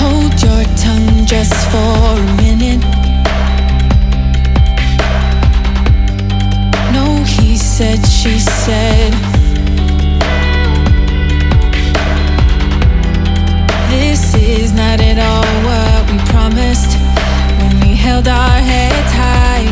Hold 0.00 0.42
your 0.42 0.64
tongue 0.74 1.24
just 1.24 1.54
for 1.70 2.18
a 2.18 2.36
minute. 2.36 2.80
No, 6.92 7.22
he 7.22 7.56
said, 7.56 8.04
she 8.06 8.40
said. 8.40 9.12
This 13.88 14.34
is 14.34 14.72
not 14.72 15.00
at 15.00 15.18
all 15.18 15.46
what 15.64 16.10
we 16.10 16.18
promised 16.30 16.99
held 18.10 18.26
our 18.26 18.58
heads 18.60 19.12
high 19.12 19.66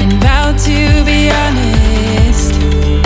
and 0.00 0.12
vowed 0.22 0.56
to 0.56 1.04
be 1.04 1.30
honest. 1.30 3.01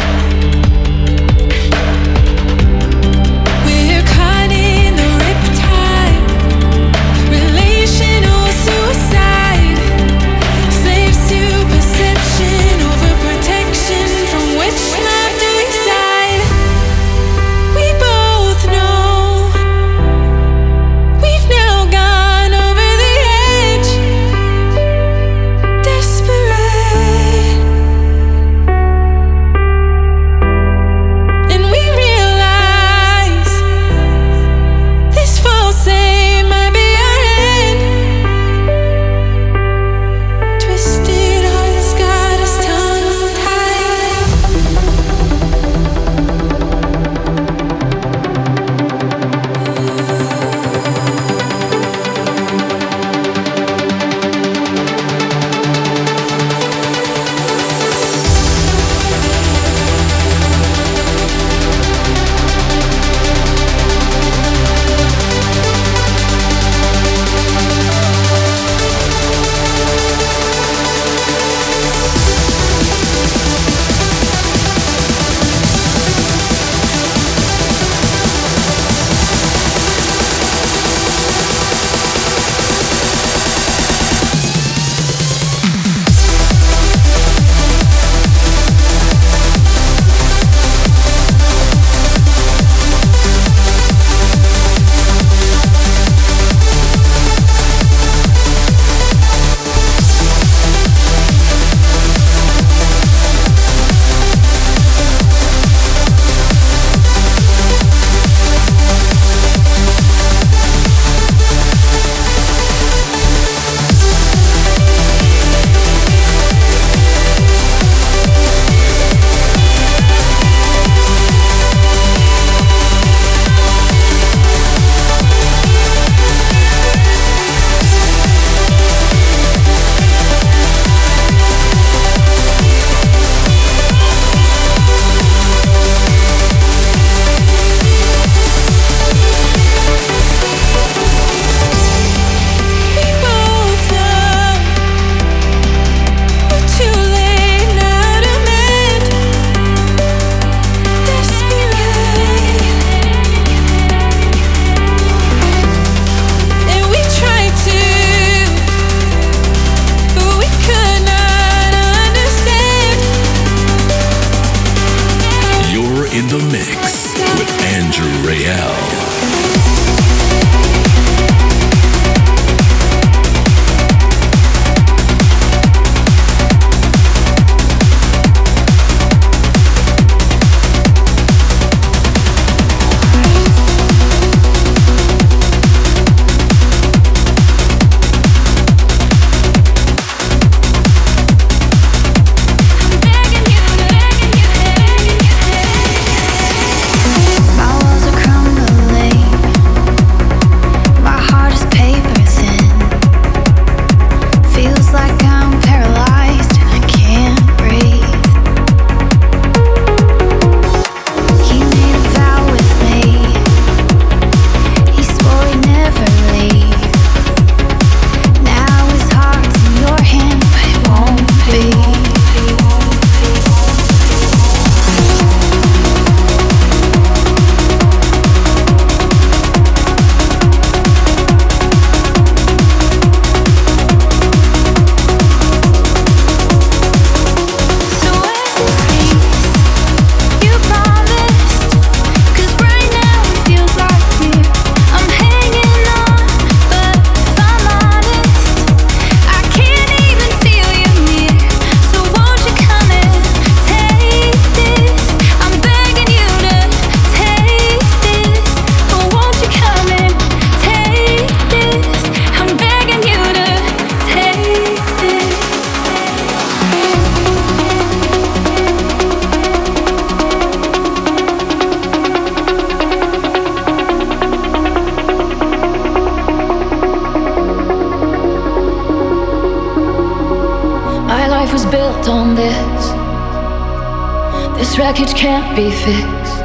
be 285.56 285.70
fixed. 285.70 286.44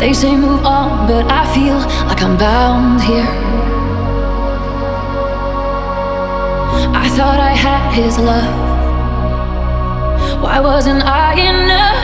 They 0.00 0.14
say 0.14 0.34
move 0.34 0.64
on, 0.64 1.06
but 1.06 1.30
I 1.30 1.44
feel 1.54 1.76
like 2.08 2.22
I'm 2.22 2.38
bound 2.38 3.02
here. 3.02 3.28
I 7.02 7.06
thought 7.10 7.40
I 7.40 7.52
had 7.52 7.92
his 7.92 8.16
love. 8.18 8.56
Why 10.42 10.60
wasn't 10.60 11.02
I 11.04 11.34
enough? 11.34 12.01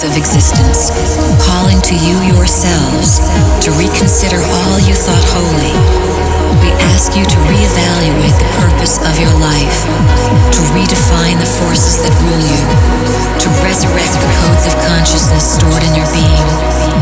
Of 0.00 0.16
existence, 0.16 0.88
calling 1.44 1.76
to 1.84 1.92
you 1.92 2.16
yourselves 2.24 3.20
to 3.60 3.68
reconsider 3.76 4.40
all 4.40 4.80
you 4.80 4.96
thought 4.96 5.20
holy. 5.36 5.76
We 6.64 6.72
ask 6.96 7.12
you 7.12 7.20
to 7.28 7.38
reevaluate 7.44 8.32
the 8.40 8.48
purpose 8.56 8.96
of 9.04 9.20
your 9.20 9.36
life, 9.36 9.84
to 10.56 10.60
redefine 10.72 11.36
the 11.36 11.52
forces 11.60 12.00
that 12.00 12.14
rule 12.24 12.40
you, 12.40 12.64
to 13.36 13.48
resurrect 13.60 14.16
the 14.16 14.32
codes 14.40 14.64
of 14.64 14.74
consciousness 14.88 15.60
stored 15.60 15.84
in 15.84 15.92
your 15.92 16.08
being 16.08 16.92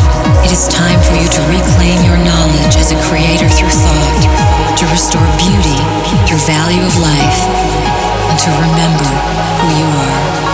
it 0.42 0.50
is 0.50 0.66
time 0.66 0.98
for 1.06 1.14
you 1.14 1.28
to 1.30 1.40
reclaim 1.46 2.02
your 2.02 2.18
knowledge 2.18 2.74
as 2.74 2.90
a 2.90 2.98
creator 3.06 3.46
through 3.46 3.70
thought, 3.70 4.74
to 4.76 4.84
restore 4.90 5.22
beauty 5.38 5.78
through 6.26 6.42
value 6.42 6.82
of 6.82 6.96
life, 6.98 7.40
and 8.26 8.38
to 8.38 8.50
remember 8.58 9.06
who 9.62 9.68
you 9.78 9.86
are. 9.86 10.49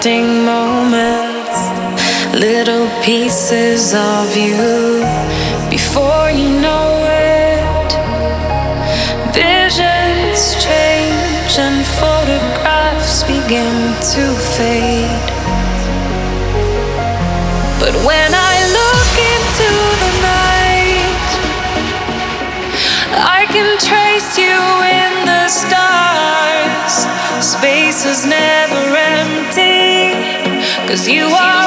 Collecting 0.00 0.44
moments, 0.46 1.58
little 2.32 2.88
pieces 3.02 3.92
of 3.92 4.34
you 4.34 5.04
before 5.68 6.30
you 6.30 6.48
know 6.48 7.04
it. 7.04 7.92
Visions 9.34 10.54
change 10.64 11.58
and 11.58 11.84
photographs 12.00 13.24
begin 13.24 13.94
to 14.14 14.34
fade. 14.56 15.30
But 17.78 17.94
when 18.06 18.30
I 18.32 18.56
look 18.78 19.14
into 19.34 19.70
the 20.02 20.12
night, 20.22 21.28
I 23.20 23.44
can 23.52 23.68
trace 23.78 24.38
you 24.38 24.60
in 25.02 25.26
the 25.26 25.48
stars. 25.48 26.00
Space 27.44 28.06
is 28.06 28.24
empty, 28.24 28.39
cause 31.00 31.08
you 31.08 31.24
are 31.24 31.59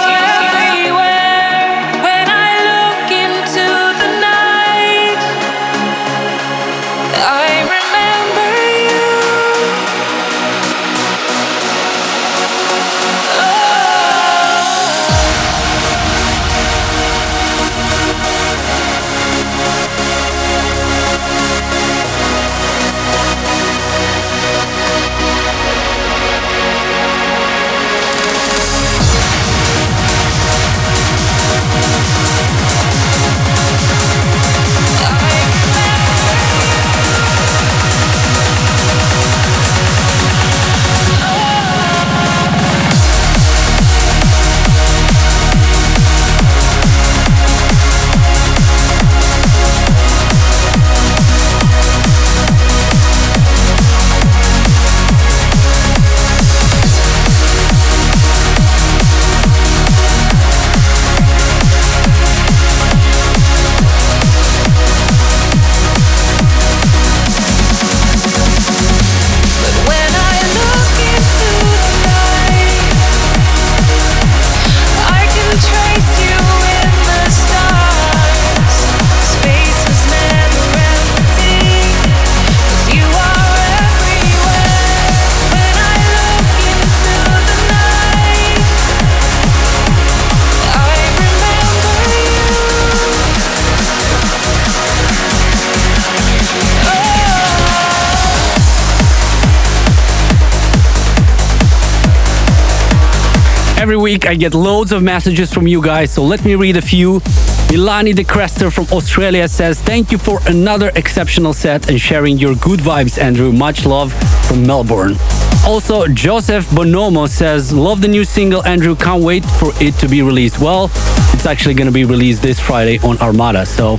Every 103.84 103.97
week 103.97 104.26
I 104.26 104.35
get 104.35 104.53
loads 104.53 104.93
of 104.93 105.03
messages 105.03 105.53
from 105.53 105.68
you 105.68 105.81
guys, 105.81 106.10
so 106.14 106.23
let 106.23 106.45
me 106.45 106.55
read 106.55 106.77
a 106.77 106.81
few. 106.81 107.19
Milani 107.68 108.15
de 108.15 108.23
Crester 108.23 108.72
from 108.72 108.85
Australia 108.97 109.45
says, 109.45 109.81
Thank 109.81 110.10
you 110.10 110.18
for 110.18 110.39
another 110.47 110.89
exceptional 110.95 111.51
set 111.51 111.89
and 111.89 111.99
sharing 111.99 112.38
your 112.38 112.55
good 112.55 112.80
vibes, 112.80 113.22
Andrew. 113.22 113.51
Much 113.51 113.85
love 113.85 114.14
from 114.47 114.65
Melbourne. 114.65 115.18
Also, 115.65 116.07
Joseph 116.07 116.65
Bonomo 116.68 117.27
says, 117.27 117.73
Love 117.73 117.99
the 117.99 118.07
new 118.07 118.23
single, 118.23 118.65
Andrew. 118.65 118.95
Can't 118.95 119.22
wait 119.22 119.43
for 119.43 119.73
it 119.81 119.95
to 119.95 120.07
be 120.07 120.22
released. 120.22 120.61
Well, 120.61 120.85
it's 121.34 121.45
actually 121.45 121.73
going 121.73 121.88
to 121.88 121.93
be 121.93 122.05
released 122.05 122.41
this 122.41 122.61
Friday 122.61 122.99
on 122.99 123.18
Armada, 123.18 123.65
so 123.65 123.97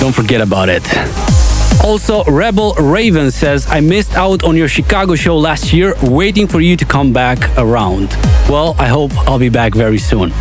don't 0.00 0.14
forget 0.14 0.40
about 0.40 0.70
it. 0.70 1.31
Also, 1.84 2.24
Rebel 2.24 2.74
Raven 2.74 3.30
says, 3.30 3.66
I 3.68 3.80
missed 3.80 4.14
out 4.14 4.44
on 4.44 4.56
your 4.56 4.68
Chicago 4.68 5.14
show 5.14 5.36
last 5.36 5.72
year, 5.72 5.94
waiting 6.02 6.46
for 6.46 6.60
you 6.60 6.76
to 6.76 6.84
come 6.84 7.12
back 7.12 7.38
around. 7.58 8.10
Well, 8.48 8.74
I 8.78 8.86
hope 8.86 9.12
I'll 9.28 9.38
be 9.38 9.48
back 9.48 9.74
very 9.74 9.98
soon. 9.98 10.32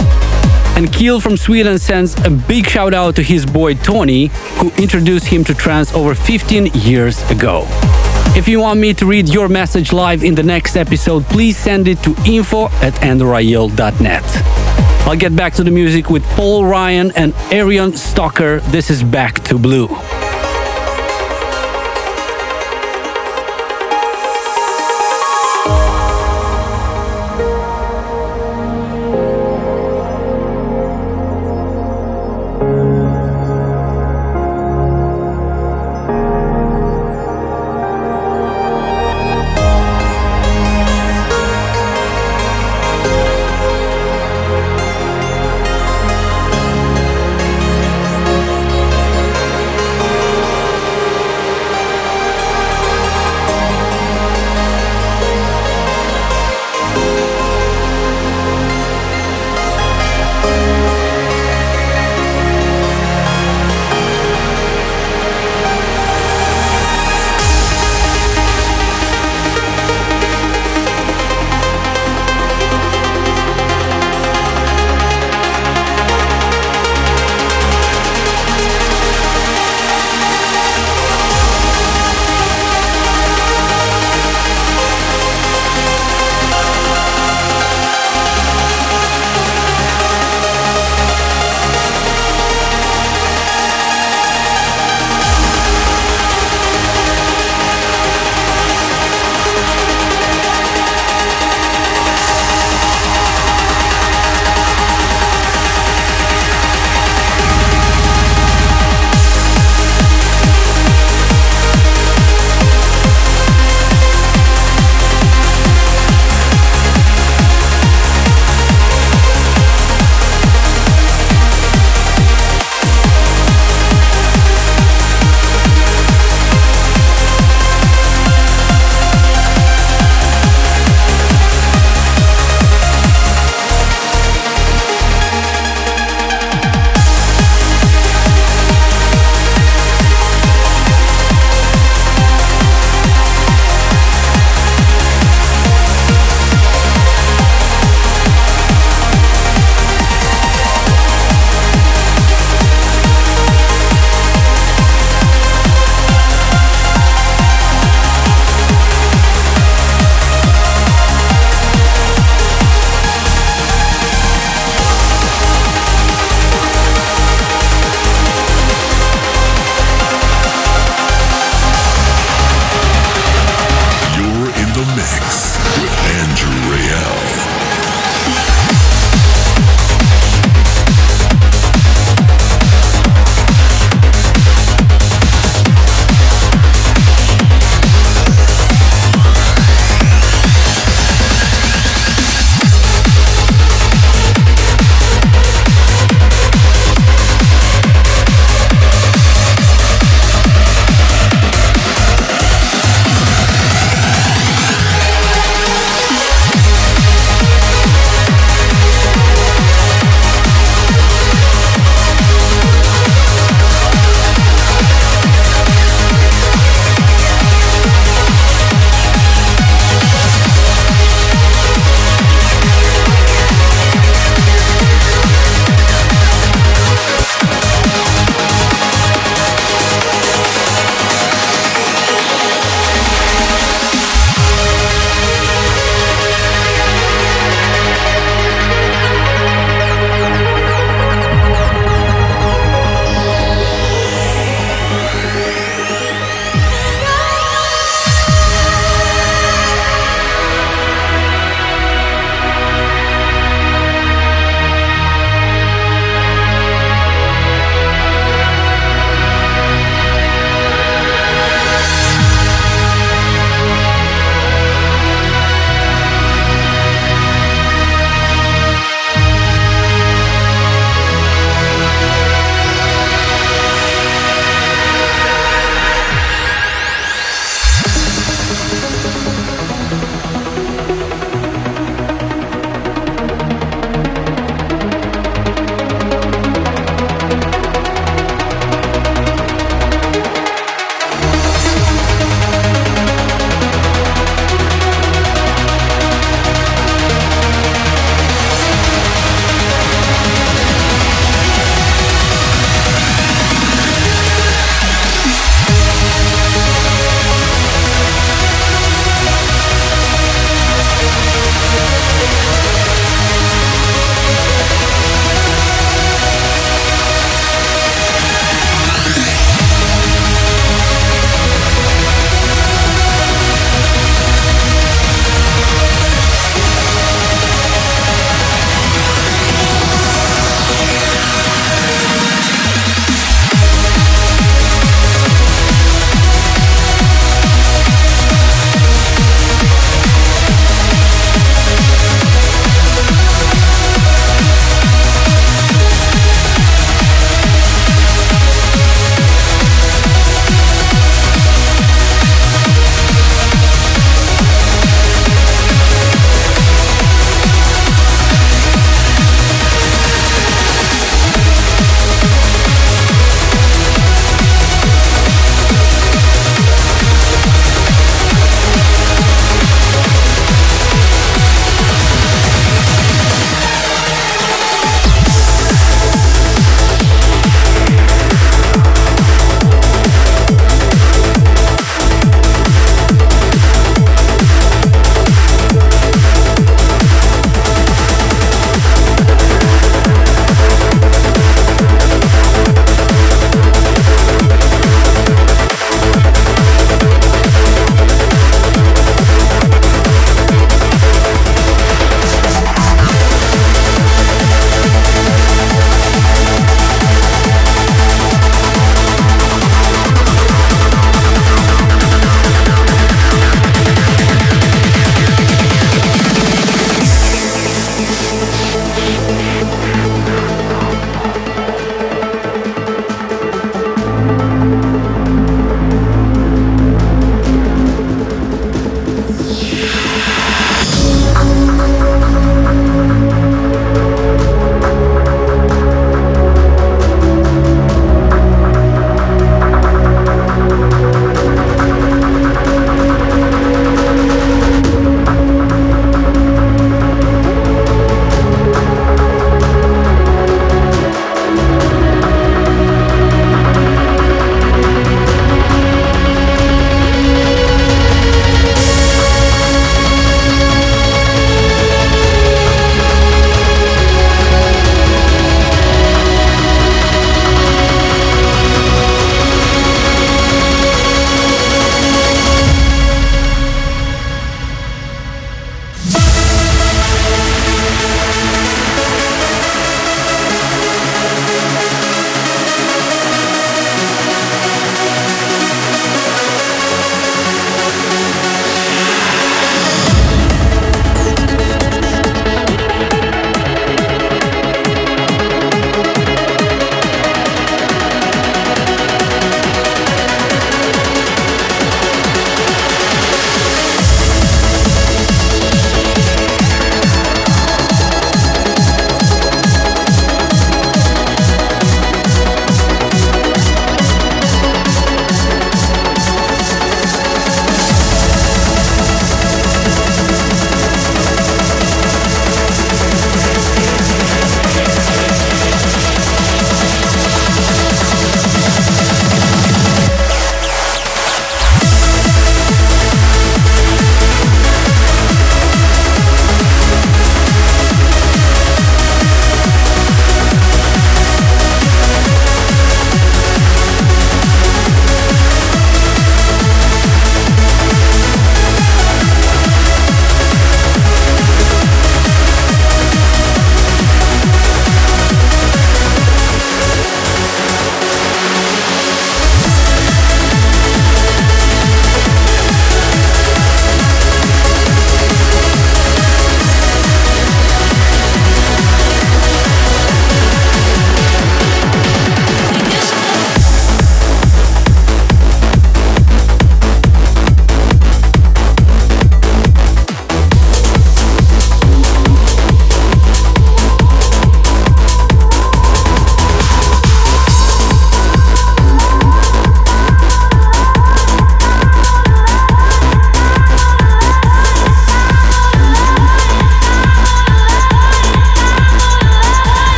And 0.77 0.91
Keel 0.93 1.19
from 1.19 1.37
Sweden 1.37 1.77
sends 1.79 2.15
a 2.25 2.29
big 2.29 2.67
shout 2.67 2.93
out 2.93 3.15
to 3.17 3.23
his 3.23 3.45
boy 3.45 3.73
Tony, 3.73 4.27
who 4.57 4.71
introduced 4.77 5.25
him 5.27 5.43
to 5.45 5.53
trance 5.53 5.93
over 5.93 6.15
15 6.15 6.67
years 6.73 7.21
ago. 7.29 7.65
If 8.33 8.47
you 8.47 8.59
want 8.61 8.79
me 8.79 8.93
to 8.93 9.05
read 9.05 9.27
your 9.27 9.49
message 9.49 9.91
live 9.91 10.23
in 10.23 10.35
the 10.35 10.43
next 10.43 10.77
episode, 10.77 11.25
please 11.25 11.57
send 11.57 11.87
it 11.87 12.01
to 12.03 12.15
info 12.25 12.67
at 12.81 12.93
andrewrayel.net. 13.01 14.23
I'll 15.05 15.17
get 15.17 15.35
back 15.35 15.53
to 15.55 15.63
the 15.63 15.71
music 15.71 16.09
with 16.09 16.23
Paul 16.37 16.65
Ryan 16.65 17.11
and 17.17 17.33
Arian 17.51 17.97
Stalker. 17.97 18.61
This 18.71 18.89
is 18.89 19.03
Back 19.03 19.43
to 19.45 19.57
Blue. 19.57 19.89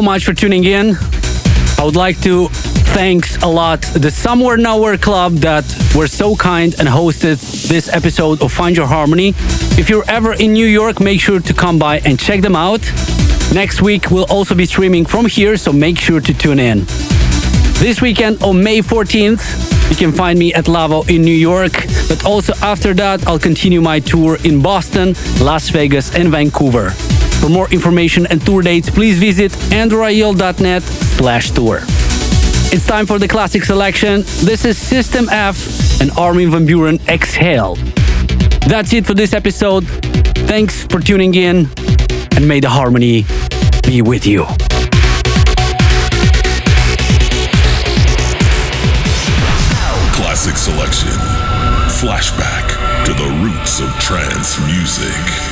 So 0.00 0.04
much 0.04 0.24
for 0.24 0.32
tuning 0.32 0.64
in. 0.64 0.96
I 1.78 1.82
would 1.84 1.94
like 1.94 2.18
to 2.22 2.48
thanks 2.94 3.36
a 3.42 3.46
lot 3.46 3.82
the 3.82 4.10
Somewhere 4.10 4.56
Nowhere 4.56 4.96
Club 4.96 5.32
that 5.48 5.64
were 5.94 6.06
so 6.06 6.34
kind 6.34 6.74
and 6.78 6.88
hosted 6.88 7.38
this 7.68 7.86
episode 7.92 8.40
of 8.40 8.50
Find 8.50 8.74
Your 8.74 8.86
Harmony. 8.86 9.34
If 9.76 9.90
you're 9.90 10.08
ever 10.08 10.32
in 10.32 10.54
New 10.54 10.66
York, 10.66 11.00
make 11.00 11.20
sure 11.20 11.38
to 11.38 11.52
come 11.52 11.78
by 11.78 11.98
and 12.06 12.18
check 12.18 12.40
them 12.40 12.56
out. 12.56 12.80
Next 13.52 13.82
week, 13.82 14.10
we'll 14.10 14.30
also 14.30 14.54
be 14.54 14.64
streaming 14.64 15.04
from 15.04 15.26
here, 15.26 15.58
so 15.58 15.70
make 15.70 15.98
sure 15.98 16.20
to 16.22 16.32
tune 16.32 16.58
in. 16.58 16.86
This 17.84 18.00
weekend 18.00 18.42
on 18.42 18.64
May 18.64 18.80
14th, 18.80 19.42
you 19.90 19.96
can 19.96 20.12
find 20.12 20.38
me 20.38 20.54
at 20.54 20.66
Lavo 20.66 21.02
in 21.14 21.20
New 21.20 21.40
York, 21.50 21.72
but 22.08 22.24
also 22.24 22.54
after 22.62 22.94
that, 22.94 23.26
I'll 23.26 23.44
continue 23.50 23.82
my 23.82 24.00
tour 24.00 24.38
in 24.44 24.62
Boston, 24.62 25.14
Las 25.40 25.68
Vegas, 25.68 26.14
and 26.14 26.30
Vancouver. 26.30 26.94
For 27.40 27.48
more 27.48 27.68
information 27.70 28.26
and 28.26 28.44
tour 28.44 28.62
dates, 28.62 28.90
please 28.90 29.18
visit 29.18 29.50
andrewrayel.net 29.72 30.82
slash 30.82 31.50
tour. 31.50 31.80
It's 32.72 32.86
time 32.86 33.06
for 33.06 33.18
the 33.18 33.26
classic 33.26 33.64
selection. 33.64 34.20
This 34.44 34.64
is 34.64 34.76
System 34.76 35.28
F 35.30 36.00
and 36.02 36.10
Armin 36.12 36.50
van 36.50 36.66
Buuren 36.66 37.00
Exhale. 37.08 37.76
That's 38.68 38.92
it 38.92 39.06
for 39.06 39.14
this 39.14 39.32
episode. 39.32 39.86
Thanks 40.46 40.84
for 40.86 41.00
tuning 41.00 41.34
in 41.34 41.68
and 42.36 42.46
may 42.46 42.60
the 42.60 42.68
harmony 42.68 43.24
be 43.86 44.02
with 44.02 44.26
you. 44.26 44.44
Classic 50.12 50.56
selection. 50.56 51.08
Flashback 51.88 53.04
to 53.06 53.12
the 53.14 53.28
roots 53.42 53.80
of 53.80 53.88
trance 53.98 54.58
music. 54.66 55.49